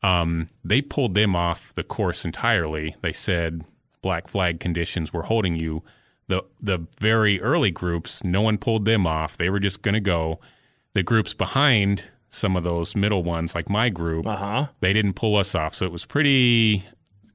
[0.04, 2.96] Um, they pulled them off the course entirely.
[3.02, 3.64] They said
[4.02, 5.84] black flag conditions were holding you.
[6.28, 9.38] The the very early groups, no one pulled them off.
[9.38, 10.40] They were just going to go.
[10.94, 14.68] The groups behind some of those middle ones, like my group, Uh huh.
[14.80, 15.76] they didn't pull us off.
[15.76, 16.86] So it was pretty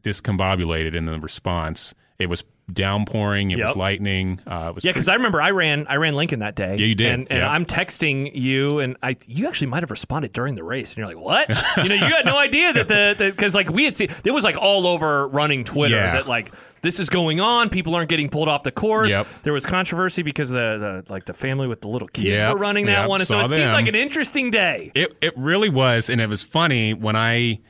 [0.03, 1.95] discombobulated in the response.
[2.19, 2.43] It was
[2.73, 3.51] downpouring.
[3.53, 4.41] It was lightning.
[4.47, 6.77] Uh, it was Yeah, because I remember I ran I ran Lincoln that day.
[6.77, 7.13] Yeah, you did.
[7.13, 7.51] And, and Yeah.
[7.51, 11.07] I'm texting you, and I you actually might have responded during the race, and you're
[11.07, 11.49] like, "What?
[11.83, 14.45] you know, you got no idea that the because like we had seen it was
[14.45, 16.13] like all over running Twitter Yeah.
[16.13, 16.53] that like
[16.83, 17.69] this is going on.
[17.69, 19.11] People aren't getting pulled off the course.
[19.11, 19.27] Yep.
[19.43, 22.59] There was controversy because the, the like the family with the little kids Yep, were
[22.59, 24.91] running that yep, one, and so saw it seemed like an interesting day.
[24.95, 27.61] It it really was, and it was funny when I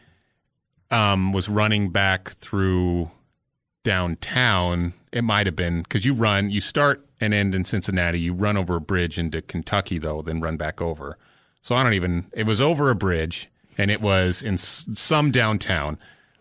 [0.90, 3.10] um, was running back through
[3.86, 4.92] downtown.
[5.12, 8.20] It might have been because you run, you start and end in Cincinnati.
[8.20, 11.16] You run over a bridge into Kentucky though, then run back over.
[11.62, 12.26] So I don't even.
[12.32, 15.98] It was over a bridge, and it was in s- some downtown.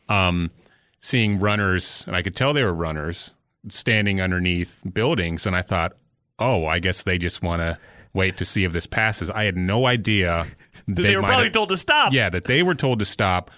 [0.10, 0.52] Um,
[1.00, 3.32] seeing runners, and I could tell they were runners
[3.70, 5.94] standing underneath buildings, and I thought,
[6.38, 7.80] oh, I guess they just want to
[8.14, 9.30] wait to see if this passes.
[9.32, 10.46] I had no idea
[10.88, 12.14] They, were might probably have- told to stop.
[12.14, 13.50] yeah, that they were told to stop,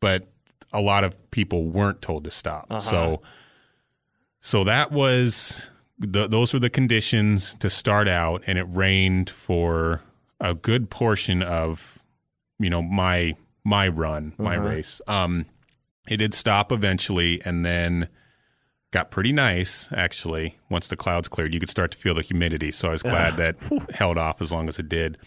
[0.00, 0.24] but
[0.76, 2.66] a lot of people weren't told to stop.
[2.70, 2.80] Uh-huh.
[2.80, 3.22] So,
[4.40, 5.68] so that was
[5.98, 10.02] the, those were the conditions to start out, and it rained for
[10.40, 12.02] a good portion of
[12.58, 14.66] you know my my run, my Uh-huh.
[14.68, 15.00] race.
[15.06, 15.46] Um,
[16.08, 18.08] it did stop eventually, and then
[18.92, 20.58] got pretty nice actually.
[20.70, 22.70] Once the clouds cleared, you could start to feel the humidity.
[22.70, 23.56] So I was glad that
[23.94, 25.18] held off as long as it did.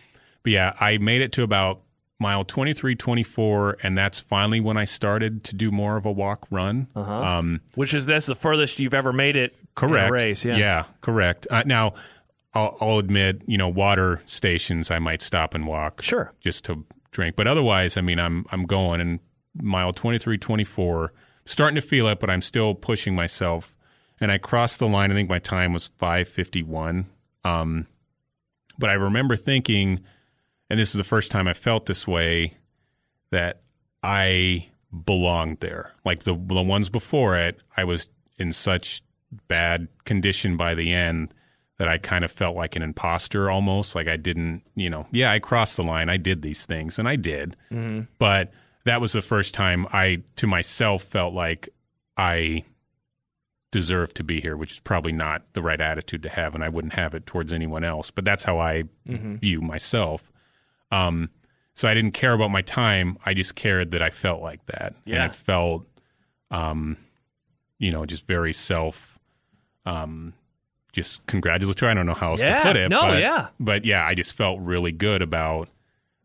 [0.43, 1.82] But yeah, I made it to about
[2.20, 6.45] mile 23, 24, and that's finally when I started to do more of a walk
[6.51, 6.88] run.
[6.95, 10.07] Um, Which is this the furthest you've ever made it correct.
[10.07, 10.45] in a race?
[10.45, 10.84] Yeah.
[11.01, 11.47] correct.
[11.49, 11.93] Uh, now,
[12.53, 16.34] I'll, I'll admit, you know, water stations, I might stop and walk Sure.
[16.41, 17.36] just to drink.
[17.36, 19.20] But otherwise, I mean, I'm I'm going and
[19.61, 21.13] mile 23, 24,
[21.45, 23.76] starting to feel it, but I'm still pushing myself.
[24.22, 25.11] And I crossed the line.
[25.11, 27.05] I think my time was 551.
[27.45, 27.88] Um,
[28.78, 30.01] but I remember thinking,
[30.70, 32.57] and this is the first time I felt this way,
[33.32, 33.61] that
[34.03, 34.70] I
[35.05, 35.93] belonged there.
[36.05, 39.03] Like the the ones before it, I was in such
[39.47, 41.34] bad condition by the end
[41.78, 43.95] that I kind of felt like an imposter almost.
[43.95, 46.09] Like I didn't, you know, yeah, I crossed the line.
[46.09, 47.55] I did these things and I did.
[47.72, 48.01] Mm-hmm.
[48.20, 48.51] But
[48.84, 51.70] that was the first time I, to myself, felt like
[52.17, 52.63] I
[53.72, 56.53] deserved to be here, which is probably not the right attitude to have.
[56.53, 58.11] And I wouldn't have it towards anyone else.
[58.11, 59.36] But that's how I mm-hmm.
[59.36, 60.30] view myself.
[60.92, 61.30] Um,
[61.74, 63.18] so I didn't care about my time.
[63.26, 64.96] I just cared that I felt like that.
[65.06, 65.24] Yeah.
[65.24, 65.86] And it felt,
[66.52, 66.98] um,
[67.78, 69.18] you know, just very self,
[69.86, 70.34] um,
[70.92, 71.92] just congratulatory.
[71.92, 72.60] I don't know how else Yeah.
[72.64, 72.90] to put it.
[72.90, 73.48] No, but, yeah.
[73.60, 75.70] But yeah, I just felt really good about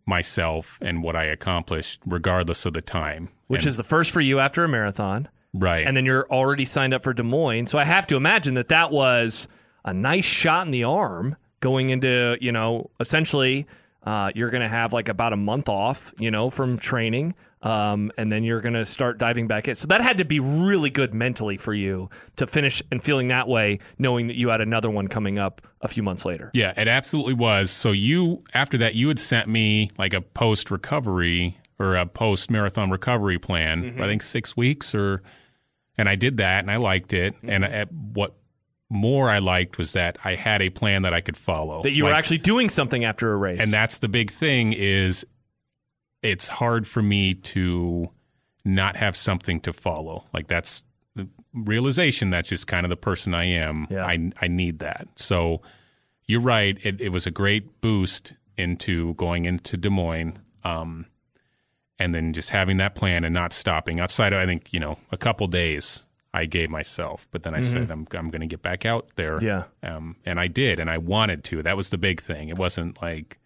[0.07, 3.29] myself and what I accomplished, regardless of the time.
[3.47, 5.29] Which And- is the first for you after a marathon.
[5.57, 5.87] right.
[5.87, 7.69] and then you're already signed up for Des Moines.
[7.69, 9.47] So I have to imagine that that was
[9.85, 13.65] a nice shot in the arm going into, you know, essentially
[14.05, 17.35] uh, you're going to have like about a month off, you know, from training.
[17.63, 19.75] Um, and then you're going to start diving back in.
[19.75, 23.49] So that had to be really good mentally for you to finish and feeling that
[23.49, 26.51] way, knowing that you had another one coming up a few months later.
[26.53, 27.71] Yeah, it absolutely was.
[27.71, 32.51] So you after that you had sent me like a post recovery or a post
[32.51, 33.83] marathon recovery plan.
[33.83, 34.03] Mm-hmm.
[34.03, 35.23] I think six weeks or,
[35.97, 37.35] and I did that and I liked it.
[37.37, 37.49] Mm-hmm.
[37.49, 38.35] And I, what
[38.91, 41.82] more I liked was that I had a plan that I could follow.
[41.82, 43.61] That you were actually doing something after a race.
[43.61, 45.26] and that's the big thing is
[46.22, 48.11] it's hard for me to
[48.64, 50.26] not have something to follow.
[50.32, 53.87] Like that's the realization that's just kind of the person I am.
[53.91, 54.05] Yeah.
[54.05, 55.09] I I need that.
[55.16, 55.61] So
[56.26, 56.78] you're right.
[56.82, 60.39] It, it was a great boost into going into Des Moines.
[60.62, 61.07] Um,
[61.99, 64.99] and then just having that plan and not stopping outside of, I think, you know,
[65.12, 66.03] a couple days
[66.35, 69.37] I gave myself, but then I said, I'm, I'm going to get back out there.
[69.37, 69.47] Mm-hmm.
[69.47, 69.64] Yeah.
[69.85, 71.62] Um, and I did, and I wanted to.
[71.62, 72.49] That was the big thing.
[72.49, 73.39] It wasn't like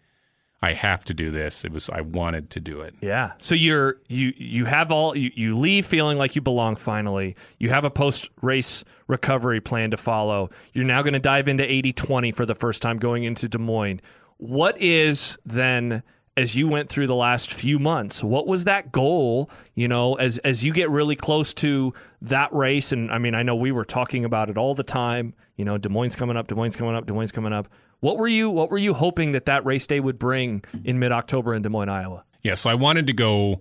[0.59, 1.63] I have to do this.
[1.63, 2.95] It was I wanted to do it.
[2.99, 3.33] Yeah.
[3.37, 7.35] So you're you you have all you, you leave feeling like you belong finally.
[7.59, 10.49] You have a post race recovery plan to follow.
[10.73, 14.01] You're now going to dive into 80/20 for the first time going into Des Moines.
[14.37, 16.01] What is then
[16.39, 20.37] as you went through the last few months, what was that goal, you know, as
[20.39, 23.85] as you get really close to that race and I mean, I know we were
[23.85, 26.95] talking about it all the time, you know, Des Moines coming up, Des Moines coming
[26.95, 27.67] up, Des Moines coming up.
[27.99, 31.53] What were you what were you hoping that that race day would bring in mid-October
[31.53, 32.23] in Des Moines, Iowa?
[32.41, 33.59] Yeah, so I wanted to go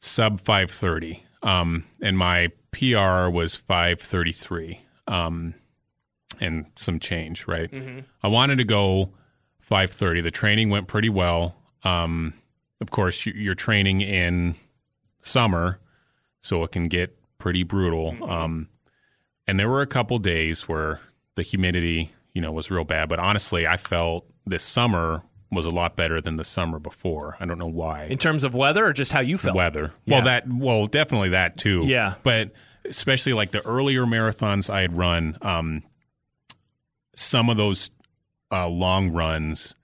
[0.00, 1.24] sub 530.
[1.42, 4.80] Um, and my PR was 533.
[5.06, 5.54] Um,
[6.40, 7.70] and some change, right?
[8.22, 9.12] I wanted to go
[9.60, 10.20] 530.
[10.22, 11.56] The training went pretty well.
[11.84, 12.34] Um,
[12.80, 14.54] of course, you- you're training in
[15.20, 15.80] summer,
[16.40, 18.16] so it can get pretty brutal.
[18.28, 18.68] Um,
[19.46, 21.00] and there were a couple days where
[21.34, 23.08] the humidity, you know, was real bad.
[23.08, 27.36] But honestly, I felt this summer was a lot better than the summer before.
[27.40, 29.56] I don't know why In terms of weather or just how you felt?
[29.56, 29.92] weather.
[30.04, 30.16] Yeah.
[30.16, 31.84] Well, that well, definitely that too.
[31.86, 32.14] Yeah.
[32.22, 32.50] but
[32.84, 35.82] especially like the earlier marathons I had run, um,
[37.16, 37.90] some of those
[38.52, 39.74] uh, long runs,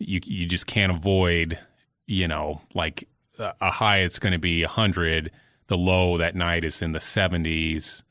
[0.00, 1.58] you you just can't avoid.
[2.06, 3.06] You know, like
[3.38, 5.30] a high, it's going to be hundred.
[5.68, 8.02] The low that night is in the seventies.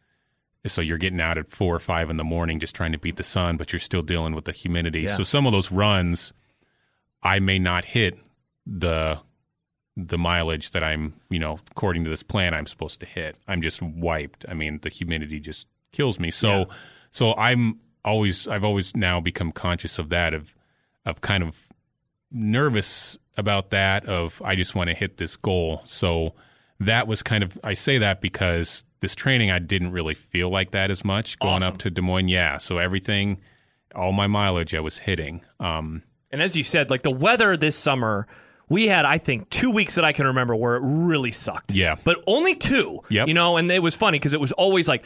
[0.68, 3.16] So you're getting out at four or five in the morning, just trying to beat
[3.16, 5.02] the sun, but you're still dealing with the humidity.
[5.02, 5.08] Yeah.
[5.08, 6.34] So some of those runs,
[7.24, 8.18] I may not hit
[8.66, 9.20] the
[9.96, 13.38] the mileage that I'm, you know, according to this plan, I'm supposed to hit.
[13.48, 14.46] I'm just wiped.
[14.48, 16.32] I mean, the humidity just kills me.
[16.32, 16.70] So,
[17.12, 20.56] so I'm always, I've always now become conscious of that, of,
[21.06, 21.68] of kind of
[22.32, 24.06] nervous about that.
[24.06, 25.82] Of I just want to hit this goal.
[25.86, 26.34] So
[26.80, 30.72] that was kind of, I say that because this training, I didn't really feel like
[30.72, 31.74] that as much going Awesome.
[31.74, 32.28] up to Des Moines.
[32.30, 32.58] Yeah.
[32.58, 33.40] So everything,
[33.96, 35.42] all my mileage, I was hitting.
[35.60, 38.28] Um, And as you said, like the weather this summer,
[38.70, 41.74] we had, I think, two weeks that I can remember where it really sucked.
[41.74, 41.96] Yeah.
[42.04, 43.00] But only two.
[43.10, 43.28] Yep.
[43.28, 45.04] You know, and it was funny because it was always like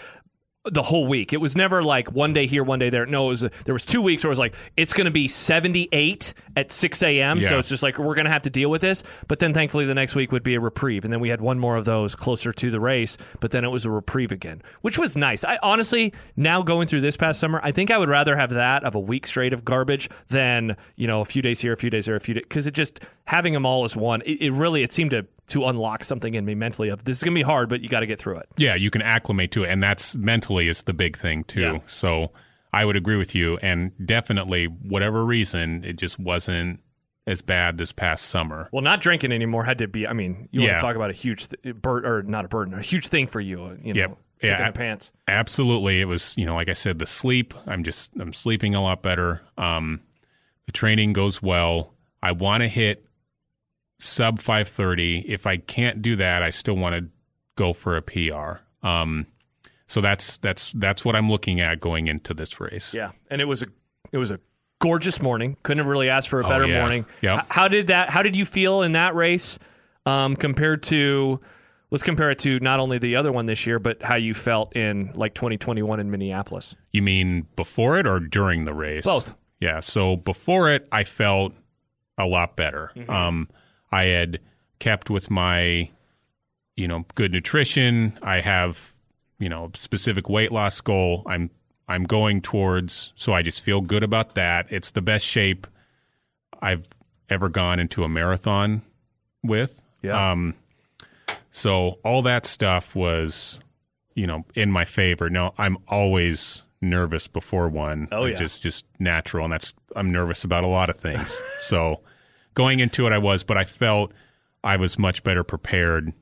[0.71, 1.33] the whole week.
[1.33, 3.05] It was never like one day here, one day there.
[3.05, 5.27] No, it was there was two weeks where it was like it's going to be
[5.27, 7.41] 78 at 6 a.m.
[7.41, 9.03] So it's just like we're going to have to deal with this.
[9.27, 11.59] But then thankfully the next week would be a reprieve, and then we had one
[11.59, 13.17] more of those closer to the race.
[13.41, 15.43] But then it was a reprieve again, which was nice.
[15.43, 18.85] I honestly now going through this past summer, I think I would rather have that
[18.85, 21.89] of a week straight of garbage than you know a few days here, a few
[21.89, 24.21] days there, a few days because it just having them all as one.
[24.21, 27.23] It, it really it seemed to to unlock something in me mentally of this is
[27.23, 28.47] going to be hard, but you got to get through it.
[28.57, 31.61] Yeah, you can acclimate to it, and that's mentally is the big thing too.
[31.61, 31.79] Yeah.
[31.85, 32.31] So
[32.71, 36.79] I would agree with you, and definitely, whatever reason, it just wasn't
[37.27, 38.67] as bad this past summer.
[38.71, 40.07] Well, not drinking anymore had to be.
[40.07, 42.73] I mean, you want to talk about a huge th- bird or not a burden,
[42.73, 43.63] a huge thing for you.
[43.63, 44.17] uh, You know, Yep.
[44.41, 44.71] Yeah.
[44.71, 45.11] pants.
[45.27, 46.35] Absolutely, it was.
[46.37, 47.53] You know, like I said, the sleep.
[47.65, 49.41] I'm just I'm sleeping a lot better.
[49.57, 50.01] Um,
[50.65, 51.93] the training goes well.
[52.21, 53.07] I want to hit
[53.99, 55.19] sub 530.
[55.31, 57.09] If I can't do that, I still want to
[57.55, 58.61] go for a PR.
[58.85, 59.27] Um,
[59.93, 62.93] so that's that's that's what I'm looking at going into this race.
[62.93, 63.67] Yeah, and it was a
[64.11, 64.39] it was a
[64.81, 65.55] gorgeous morning.
[65.63, 66.79] Couldn't have really asked for a better Oh, yeah.
[66.79, 67.05] morning.
[67.21, 67.39] Yep.
[67.39, 68.09] H- how did that?
[68.09, 69.59] How did you feel in that race
[70.05, 71.39] um, compared to?
[71.91, 74.75] Let's compare it to not only the other one this year, but how you felt
[74.75, 76.75] in like 2021 in Minneapolis.
[76.91, 79.05] You mean before it or during the race?
[79.05, 79.35] Both.
[79.59, 79.79] Yeah.
[79.79, 81.53] So before it, I felt
[82.17, 82.91] a lot better.
[83.07, 83.47] Um,
[83.91, 84.39] I had
[84.79, 85.91] kept with my,
[86.75, 88.17] you know, good nutrition.
[88.23, 88.92] I have,
[89.39, 91.23] you know, specific weight loss goal.
[91.25, 91.49] I'm
[91.87, 93.11] I'm going towards.
[93.15, 94.67] So I just feel good about that.
[94.69, 95.67] It's the best shape
[96.61, 96.87] I've
[97.29, 98.81] ever gone into a marathon
[99.43, 99.81] with.
[100.01, 100.31] Yeah.
[100.31, 100.55] Um,
[101.49, 103.59] so all that stuff was,
[104.15, 105.29] you know, in my favor.
[105.29, 108.07] No, I'm always nervous before one.
[108.11, 108.45] Oh, It's yeah.
[108.45, 111.41] just just natural, and that's I'm nervous about a lot of things.
[111.59, 112.01] so
[112.53, 114.13] going into it, I was, but I felt
[114.63, 116.13] I was much better prepared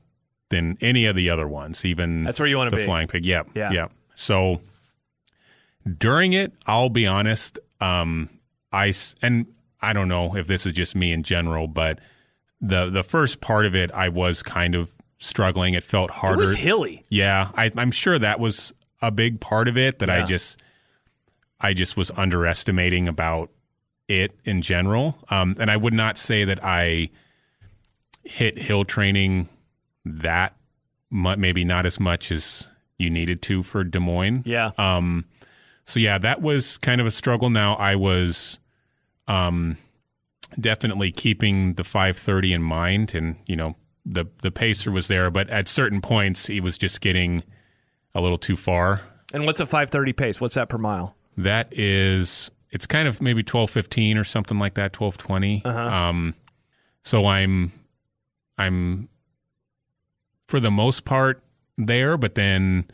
[0.52, 1.84] than any of the other ones.
[1.84, 2.82] Even That's where you want to be.
[2.82, 3.26] the flying pig.
[3.26, 3.50] Yep.
[3.54, 3.72] Yeah.
[3.72, 3.92] Yep.
[4.14, 4.60] So
[5.98, 7.58] during it, I'll be honest.
[7.80, 8.28] Um,
[8.72, 9.46] I and
[9.80, 11.98] I don't know if this is just me in general, but
[12.60, 15.74] the the first part of it, I was kind of struggling.
[15.74, 16.38] It felt It harder.
[16.38, 17.04] was hilly.
[17.08, 20.62] Yeah, I, I'm sure that was a big part of it that I just
[21.60, 23.50] I just was underestimating about
[24.08, 25.18] it in general.
[25.30, 27.10] Um, and I would not say that I
[28.24, 29.48] hit hill training
[30.04, 30.54] that
[31.10, 34.42] mu- maybe not as much as you needed to for Des Moines.
[34.46, 34.70] Yeah.
[34.78, 35.26] Um,
[35.84, 37.50] so yeah, that was kind of a struggle.
[37.50, 38.58] Now I was,
[39.28, 39.76] um,
[40.60, 45.48] definitely keeping the 530 in mind, and you know the the pacer was there, but
[45.50, 47.42] at certain points he was just getting
[48.14, 49.00] a little too far.
[49.32, 50.40] and what's a 530 pace?
[50.40, 51.16] What's that per mile?
[51.36, 55.16] That is, it's kind of maybe twelve fifteen or something like that, twelve
[55.64, 56.34] Um,
[57.02, 57.72] so I'm,
[58.58, 59.08] I'm,
[60.46, 61.42] for the most part
[61.78, 62.86] there, but then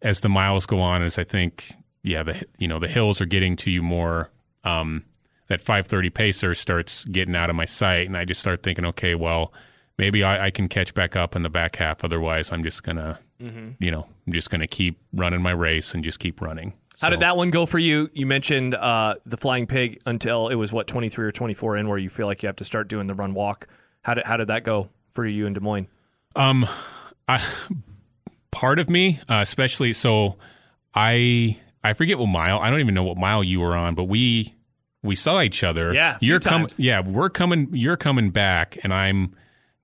[0.00, 1.72] as the miles go on, as I think,
[2.02, 4.30] yeah, the you know the hills are getting to you more.
[4.64, 5.04] Um,
[5.48, 8.84] that five thirty pacer starts getting out of my sight, and I just start thinking,
[8.86, 9.52] okay, well,
[9.98, 12.04] maybe I, I can catch back up in the back half.
[12.04, 13.18] Otherwise, I'm just gonna,
[13.78, 16.74] you know, I'm just gonna keep running my race and just keep running.
[17.00, 18.08] How did that one go for you?
[18.12, 21.98] You mentioned uh, the flying pig until it was what 23 or 24 in, where
[21.98, 23.66] you feel like you have to start doing the run walk.
[24.02, 25.88] How did how did that go for you in Des Moines?
[26.34, 26.66] Um,
[27.28, 27.44] I,
[28.50, 30.38] part of me, uh, especially so,
[30.94, 32.58] I I forget what mile.
[32.58, 34.54] I don't even know what mile you were on, but we
[35.02, 35.92] we saw each other.
[35.92, 36.68] Yeah, you're coming.
[36.76, 37.68] Yeah, we're coming.
[37.72, 39.34] You're coming back, and I'm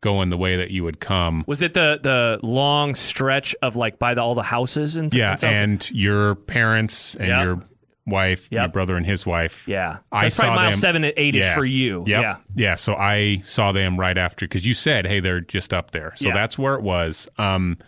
[0.01, 1.44] going the way that you would come.
[1.46, 5.32] Was it the the long stretch of like by the, all the houses and Yeah,
[5.32, 7.61] and, and your parents and your
[8.09, 8.73] wife, your Yep.
[8.73, 9.67] brother and his wife.
[9.69, 11.55] yeah, so I saw mile them- seven to eight Yeah.
[11.55, 12.03] for you.
[12.07, 12.23] Yep.
[12.23, 12.75] Yeah, Yeah.
[12.75, 16.13] So I saw them right after because you said, hey, they're just up there.
[16.17, 16.35] So Yeah.
[16.35, 17.29] that's where it was.
[17.39, 17.79] Um,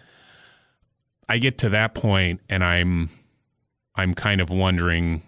[1.28, 3.08] I get to that point and I'm,
[3.94, 5.22] I'm kind of wondering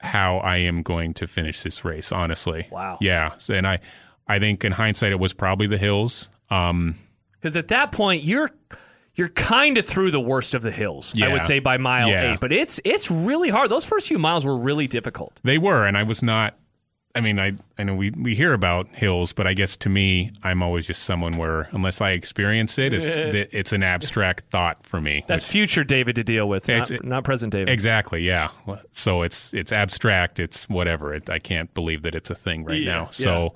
[0.00, 2.68] how I am going to finish this race, honestly.
[2.70, 2.98] Wow.
[3.00, 3.32] Yeah.
[3.38, 3.80] So, and I,
[4.28, 6.28] I think in hindsight, it was probably the hills.
[6.50, 6.94] Um,
[7.32, 8.50] because at that point you're
[9.18, 11.14] you're kind of through the worst of the hills.
[11.20, 12.32] I would say by mile Yeah.
[12.34, 13.68] eight, but it's it's really hard.
[13.70, 15.38] Those first few miles were really difficult.
[15.42, 16.56] they were, and I was not,
[17.14, 20.30] I mean, I, I know we, we hear about hills, but I guess to me,
[20.44, 23.06] I'm always just someone where unless I experience it, it's,
[23.52, 25.24] it's an abstract thought for me.
[25.26, 27.70] That's which- future David to deal with, not, not present David.
[27.70, 28.22] Exactly.
[28.22, 28.50] Yeah.
[28.92, 30.38] So it's it's abstract.
[30.38, 31.12] It's whatever.
[31.12, 33.08] It, I can't believe that it's a thing right Yeah, now.
[33.10, 33.54] So,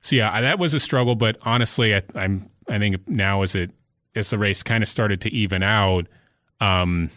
[0.00, 1.14] so yeah, that was a struggle.
[1.14, 3.70] But honestly, I, I'm I think now as it
[4.14, 6.06] as the race kind of started to even out,
[6.60, 7.10] um,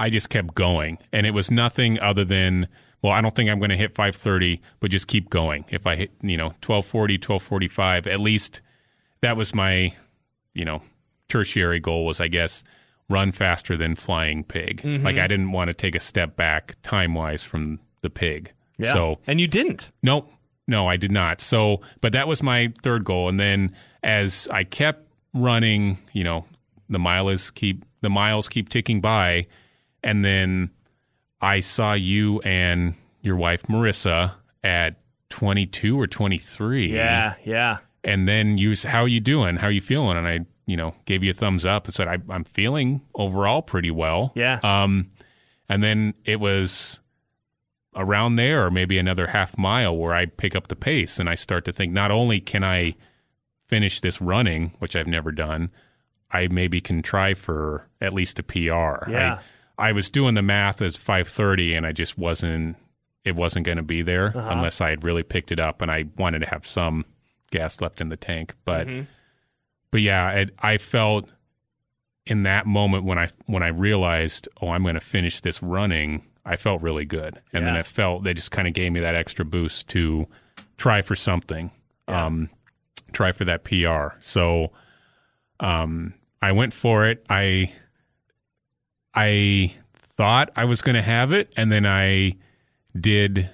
[0.00, 2.68] I just kept going, and it was nothing other than.
[3.00, 5.64] Well, I don't think I'm going to hit 530, but just keep going.
[5.68, 8.60] If I hit, you know, 1240, 1245, at least
[9.20, 9.92] that was my,
[10.52, 10.82] you know,
[11.28, 12.64] tertiary goal was, I guess,
[13.08, 14.82] run faster than flying pig.
[14.82, 15.04] Mm-hmm.
[15.04, 18.52] Like I didn't want to take a step back time wise from the pig.
[18.78, 18.92] Yeah.
[18.92, 19.90] So and you didn't.
[20.02, 20.28] no,
[20.66, 21.40] no, I did not.
[21.40, 23.28] So, but that was my third goal.
[23.28, 26.44] And then as I kept running, you know,
[26.88, 29.46] the miles keep the miles keep ticking by,
[30.02, 30.70] and then
[31.40, 34.96] I saw you and your wife Marissa at
[35.30, 36.92] 22 or 23.
[36.92, 37.78] Yeah, yeah.
[38.04, 39.56] And then you, how are you doing?
[39.56, 40.16] How are you feeling?
[40.16, 43.62] And I, you know, gave you a thumbs up and said, I, I'm feeling overall
[43.62, 44.32] pretty well.
[44.34, 44.60] Yeah.
[44.62, 45.10] Um,
[45.68, 47.00] and then it was
[47.94, 51.34] around there, or maybe another half mile, where I pick up the pace and I
[51.34, 52.94] start to think, not only can I
[53.68, 55.70] finish this running, which I've never done,
[56.30, 59.08] I maybe can try for at least a PR.
[59.10, 59.40] Yeah.
[59.78, 62.76] I, I was doing the math as 5:30, and I just wasn't.
[63.24, 64.48] It wasn't going to be there Uh-huh.
[64.52, 67.04] unless I had really picked it up, and I wanted to have some
[67.50, 68.54] gas left in the tank.
[68.64, 69.02] But Mm-hmm.
[69.90, 71.28] but yeah, it, I felt
[72.26, 76.22] in that moment when I when I realized, oh, I'm going to finish this running,
[76.44, 77.80] I felt really good, and then Yeah.
[77.80, 80.26] it felt they just kind of gave me that extra boost to
[80.76, 81.70] try for something,
[82.06, 82.48] um,
[83.18, 84.16] try for that PR.
[84.20, 84.72] So,
[85.60, 87.26] um, I went for it.
[87.28, 87.72] I
[89.14, 92.34] I thought I was going to have it, and then I
[92.98, 93.50] did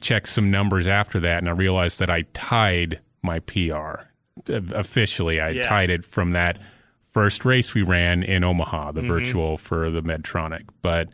[0.00, 4.08] check some numbers after that, and I realized that I tied my PR
[4.48, 5.40] officially.
[5.40, 5.62] I Yeah.
[5.62, 6.58] tied it from that
[7.00, 10.64] first race we ran in Omaha, the virtual for the Medtronic.
[10.82, 11.08] But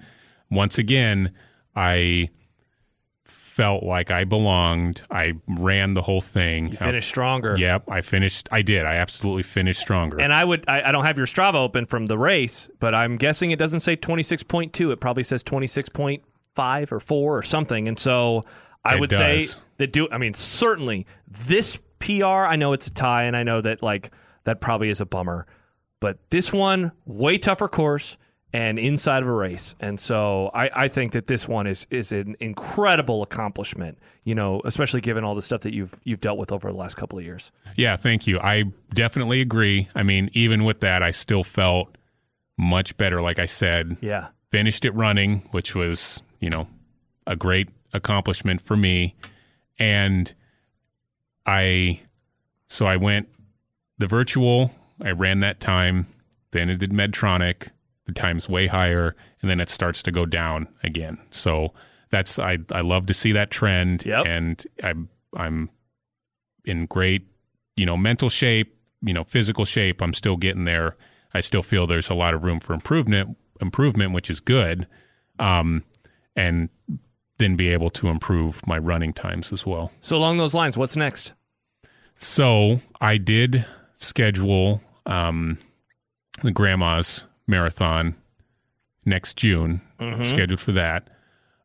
[0.51, 1.33] once again,
[1.77, 2.31] I
[3.63, 5.03] felt like I belonged.
[5.09, 6.73] I ran the whole thing.
[6.73, 7.55] You finished stronger.
[7.57, 8.49] Yep, I finished.
[8.51, 8.85] I did.
[8.85, 10.21] I absolutely finished stronger.
[10.21, 13.17] And I would, I, I don't have your Strava open from the race, but I'm
[13.17, 14.93] guessing it doesn't say 26.2.
[14.93, 17.87] It probably says 26.5 or 4 or something.
[17.87, 18.45] And so
[18.85, 19.51] I It would does.
[19.53, 23.45] say that do, I mean, certainly this PR, I know it's a tie and I
[23.45, 24.11] know that like
[24.43, 25.47] that probably is a bummer,
[26.01, 28.17] but this one, way tougher course
[28.53, 29.75] and inside of a race.
[29.81, 34.61] And so I, I think that this one is, is an incredible accomplishment, you know,
[34.65, 37.25] especially given all the stuff that you've, you've dealt with over the last couple of
[37.25, 37.51] years.
[37.77, 38.39] Yeah, thank you.
[38.41, 38.65] I
[38.95, 39.89] definitely agree.
[39.95, 41.97] I mean, even with that, I still felt
[42.59, 43.21] much better.
[43.21, 44.29] Like I said, Yeah.
[44.51, 46.69] finished it running, which was, you know,
[47.27, 49.15] a great accomplishment for me.
[49.79, 50.33] And
[51.47, 52.01] I,
[52.69, 53.29] so I went
[53.99, 56.07] the virtual, I ran that time
[56.53, 57.69] then it did Medtronic,
[58.07, 61.19] the time's way higher, and then it starts to go down again.
[61.31, 61.73] So
[62.11, 64.27] that's I I love to see that trend, Yep.
[64.27, 65.71] and I'm I'm
[66.65, 67.27] in great
[67.77, 70.03] you know mental shape, you know physical shape.
[70.03, 70.97] I'm still getting there.
[71.35, 74.87] I still feel there's a lot of room for improvement, improvement, which is good,
[75.39, 75.85] um,
[76.37, 76.69] and
[77.39, 79.91] then be able to improve my running times as well.
[80.01, 81.33] So along those lines, what's next?
[82.17, 83.65] So I did
[83.95, 85.59] schedule um,
[86.43, 88.17] the grandma's marathon
[89.05, 89.83] next June,
[90.25, 91.09] scheduled for that.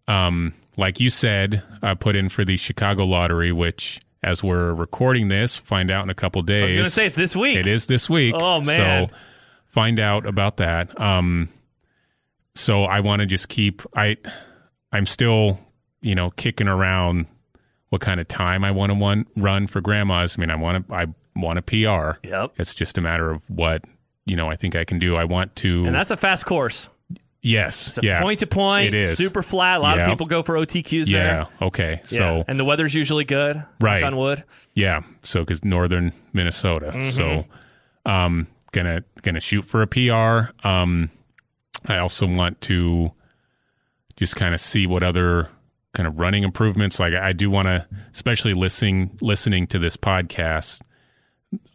[0.08, 5.28] Um, like you said, I put in for the Chicago lottery, which, as we're recording
[5.28, 6.62] this, find out in a couple days.
[6.62, 7.58] I was going to say it's this week.
[7.58, 8.36] It is this week.
[8.38, 9.08] Oh, man.
[9.10, 9.16] So
[9.66, 11.00] find out about that.
[11.02, 11.50] Um,
[12.54, 14.18] so I want to just keep I
[14.92, 15.60] I'm still,
[16.02, 17.28] you know, kicking around
[17.90, 20.38] what kind of time I want to run for grandmas.
[20.38, 22.20] I mean, I want to I want a PR.
[22.28, 22.54] Yep.
[22.58, 23.86] It's just a matter of what,
[24.28, 25.16] you know, I think I can do.
[25.16, 26.90] I want to And that's a fast course.
[27.42, 27.90] Yes.
[27.90, 28.22] It's a yeah.
[28.22, 28.88] point to point.
[28.88, 29.18] It is.
[29.18, 29.78] Super flat.
[29.78, 30.04] A lot Yeah.
[30.04, 31.20] of people go for OTQs yeah.
[31.24, 31.48] there.
[31.62, 31.92] Okay.
[32.02, 32.18] Yeah.
[32.18, 33.64] So and the weather's usually good.
[33.80, 34.04] Right.
[34.04, 34.44] On wood.
[34.74, 37.10] Yeah, so because northern Minnesota, Mm-hmm.
[37.10, 37.46] so
[38.06, 40.52] um, gonna gonna shoot for a PR.
[40.68, 41.10] Um,
[41.88, 43.12] I also want to
[44.18, 45.50] just kind of see what other
[45.94, 47.00] kind of running improvements.
[47.00, 50.82] Like I do want to, especially listening listening to this podcast,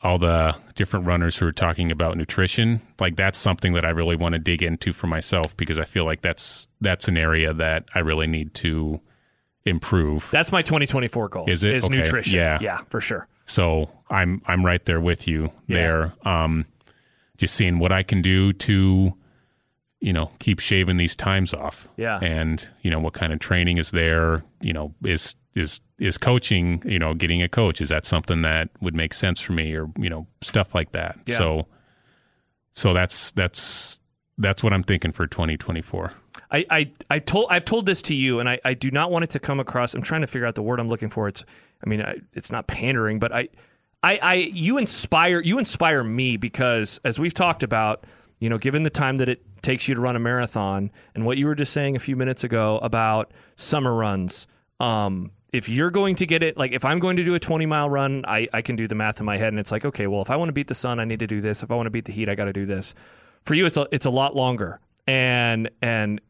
[0.02, 2.80] all the different runners who are talking about nutrition.
[3.00, 6.04] Like that's something that I really want to dig into for myself because I feel
[6.04, 9.00] like that's that's an area that I really need to
[9.64, 10.28] improve.
[10.30, 11.44] That's my 2024 goal.
[11.48, 11.74] Is it?
[11.76, 11.96] Is Okay.
[11.98, 12.36] nutrition.
[12.36, 12.58] Yeah.
[12.60, 13.28] Yeah, for sure.
[13.44, 15.76] So I'm I'm right there with you Yeah.
[15.76, 16.14] there.
[16.24, 16.66] Um,
[17.38, 19.14] just seeing what I can do to,
[20.00, 21.88] you know, keep shaving these times off.
[21.96, 22.18] Yeah.
[22.20, 24.44] And you know what kind of training is there?
[24.60, 26.82] You know, is is is coaching?
[26.84, 29.90] You know, getting a coach is that something that would make sense for me, or
[29.98, 31.18] you know, stuff like that.
[31.26, 31.36] Yeah.
[31.36, 31.66] So,
[32.72, 34.00] so that's that's
[34.38, 36.12] that's what I'm thinking for 2024.
[36.50, 39.24] I, I, I told I've told this to you, and I, I do not want
[39.24, 39.94] it to come across.
[39.94, 41.28] I'm trying to figure out the word I'm looking for.
[41.28, 41.44] It's
[41.84, 43.48] I mean I, it's not pandering, but I,
[44.02, 48.04] I I you inspire you inspire me because as we've talked about,
[48.38, 51.38] you know, given the time that it takes you to run a marathon, and what
[51.38, 54.46] you were just saying a few minutes ago about summer runs.
[54.78, 57.66] Um, if you're going to get it, like if I'm going to do a 20
[57.66, 60.06] mile run, I, I can do the math in my head, and it's like, okay,
[60.06, 61.62] well, if I want to beat the sun, I need to do this.
[61.62, 62.94] If I want to beat the heat, I got to do this.
[63.44, 66.20] For you, it's a, it's a lot longer, and and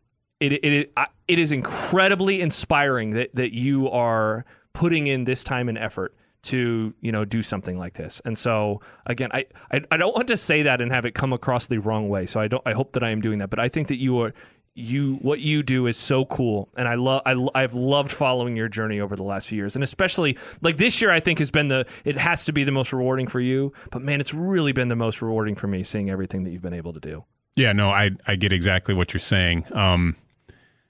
[0.40, 0.92] it it
[1.28, 6.92] it is incredibly inspiring that that you are putting in this time and effort to
[7.00, 8.20] you know do something like this.
[8.24, 11.32] And so again, I, I I don't want to say that and have it come
[11.32, 12.26] across the wrong way.
[12.26, 14.18] So I don't I hope that I am doing that, but I think that you
[14.20, 14.34] are
[14.74, 16.68] you what you do is so cool.
[16.76, 19.74] And I love I, I've loved following your journey over the last few years.
[19.74, 22.72] And especially like this year I think has been the it has to be the
[22.72, 23.72] most rewarding for you.
[23.90, 26.74] But man it's really been the most rewarding for me seeing everything that you've been
[26.74, 27.24] able to do.
[27.54, 29.66] Yeah, no, I I get exactly what you're saying.
[29.72, 30.16] Um,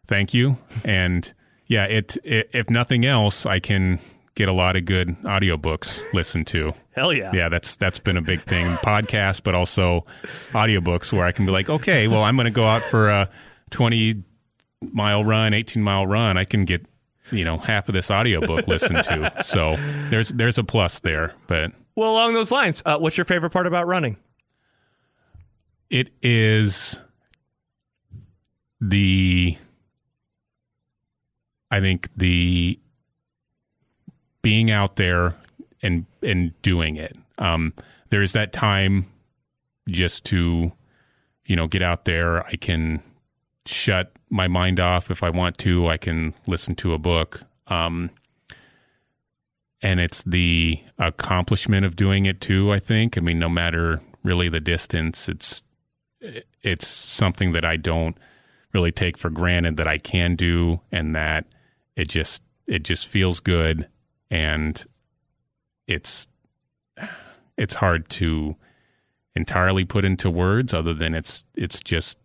[0.06, 1.32] thank you, and
[1.66, 3.98] yeah, it, it if nothing else, I can
[4.34, 6.72] get a lot of good audiobooks listened to.
[6.92, 7.30] hell yeah.
[7.34, 10.06] Yeah, that's that's been a big thing, podcast, but also
[10.52, 13.28] audiobooks where I can be like, okay, well, I'm going to go out for a
[13.72, 14.22] 20
[14.92, 16.36] mile run, 18 mile run.
[16.38, 16.86] I can get
[17.30, 19.32] you know half of this audiobook listened to.
[19.42, 19.76] So
[20.10, 23.66] there's there's a plus there, but Well, along those lines, uh, what's your favorite part
[23.66, 24.16] about running?
[25.90, 26.98] it is
[28.80, 29.58] the
[31.70, 32.78] I think the
[34.42, 35.36] being out there
[35.82, 37.16] and and doing it.
[37.38, 37.74] Um,
[38.08, 39.06] there's that time
[39.88, 40.72] just to
[41.46, 42.44] you know get out there.
[42.46, 43.02] I can
[43.66, 45.86] shut my mind off if I want to.
[45.86, 47.42] I can listen to a book.
[47.68, 48.10] Um,
[49.82, 52.72] and it's the accomplishment of doing it too.
[52.72, 53.18] I think.
[53.18, 55.62] I mean, no matter really the distance, it's
[56.62, 58.16] it's something that I don't
[58.72, 61.46] really take for granted that I can do and that
[61.96, 63.88] it just it just feels good
[64.30, 64.84] and
[65.86, 66.26] it's
[67.58, 68.56] it's hard to
[69.34, 72.18] entirely put into words other than it's it's just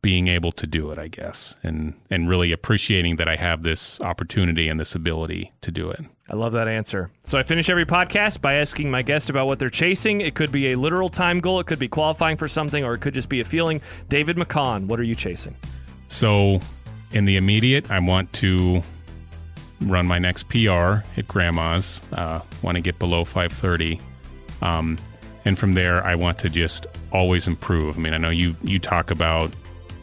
[0.00, 4.00] being able to do it I guess and and really appreciating that I have this
[4.00, 6.00] opportunity and this ability to do it.
[6.30, 7.10] I love that answer.
[7.24, 10.20] So I finish every podcast by asking my guest about what they're chasing.
[10.20, 13.00] It could be a literal time goal, it could be qualifying for something, or it
[13.00, 13.80] could just be a feeling.
[14.10, 15.56] David McCon, what are you chasing?
[16.06, 16.60] So,
[17.12, 18.82] in the immediate, I want to
[19.80, 22.02] run my next PR at Grandma's.
[22.12, 24.00] Uh, want to get below 530,
[24.60, 24.98] um,
[25.44, 27.96] and from there, I want to just always improve.
[27.96, 29.50] I mean, I know you you talk about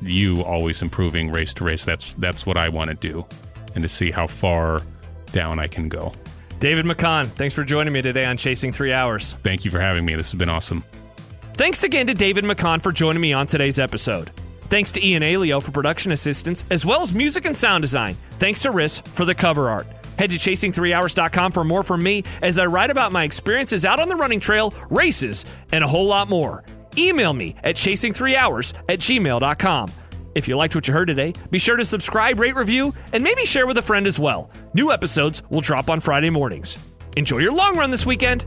[0.05, 1.83] you always improving race to race.
[1.85, 3.25] That's that's what I want to do,
[3.73, 4.81] and to see how far
[5.31, 6.13] down I can go.
[6.59, 9.33] David McCon, thanks for joining me today on Chasing Three Hours.
[9.43, 10.15] Thank you for having me.
[10.15, 10.83] This has been awesome.
[11.55, 14.31] Thanks again to David McCon for joining me on today's episode.
[14.63, 18.15] Thanks to Ian Aeillo for production assistance, as well as music and sound design.
[18.39, 19.87] Thanks to Riss for the cover art.
[20.17, 24.09] Head to chasing3hours.com for more from me as I write about my experiences out on
[24.09, 26.63] the running trail, races, and a whole lot more.
[26.97, 29.89] Email me at chasing3hours at gmail.com.
[30.35, 33.45] If you liked what you heard today, be sure to subscribe, rate, review, and maybe
[33.45, 34.49] share with a friend as well.
[34.73, 36.77] New episodes will drop on Friday mornings.
[37.15, 38.43] Enjoy your long run this weekend.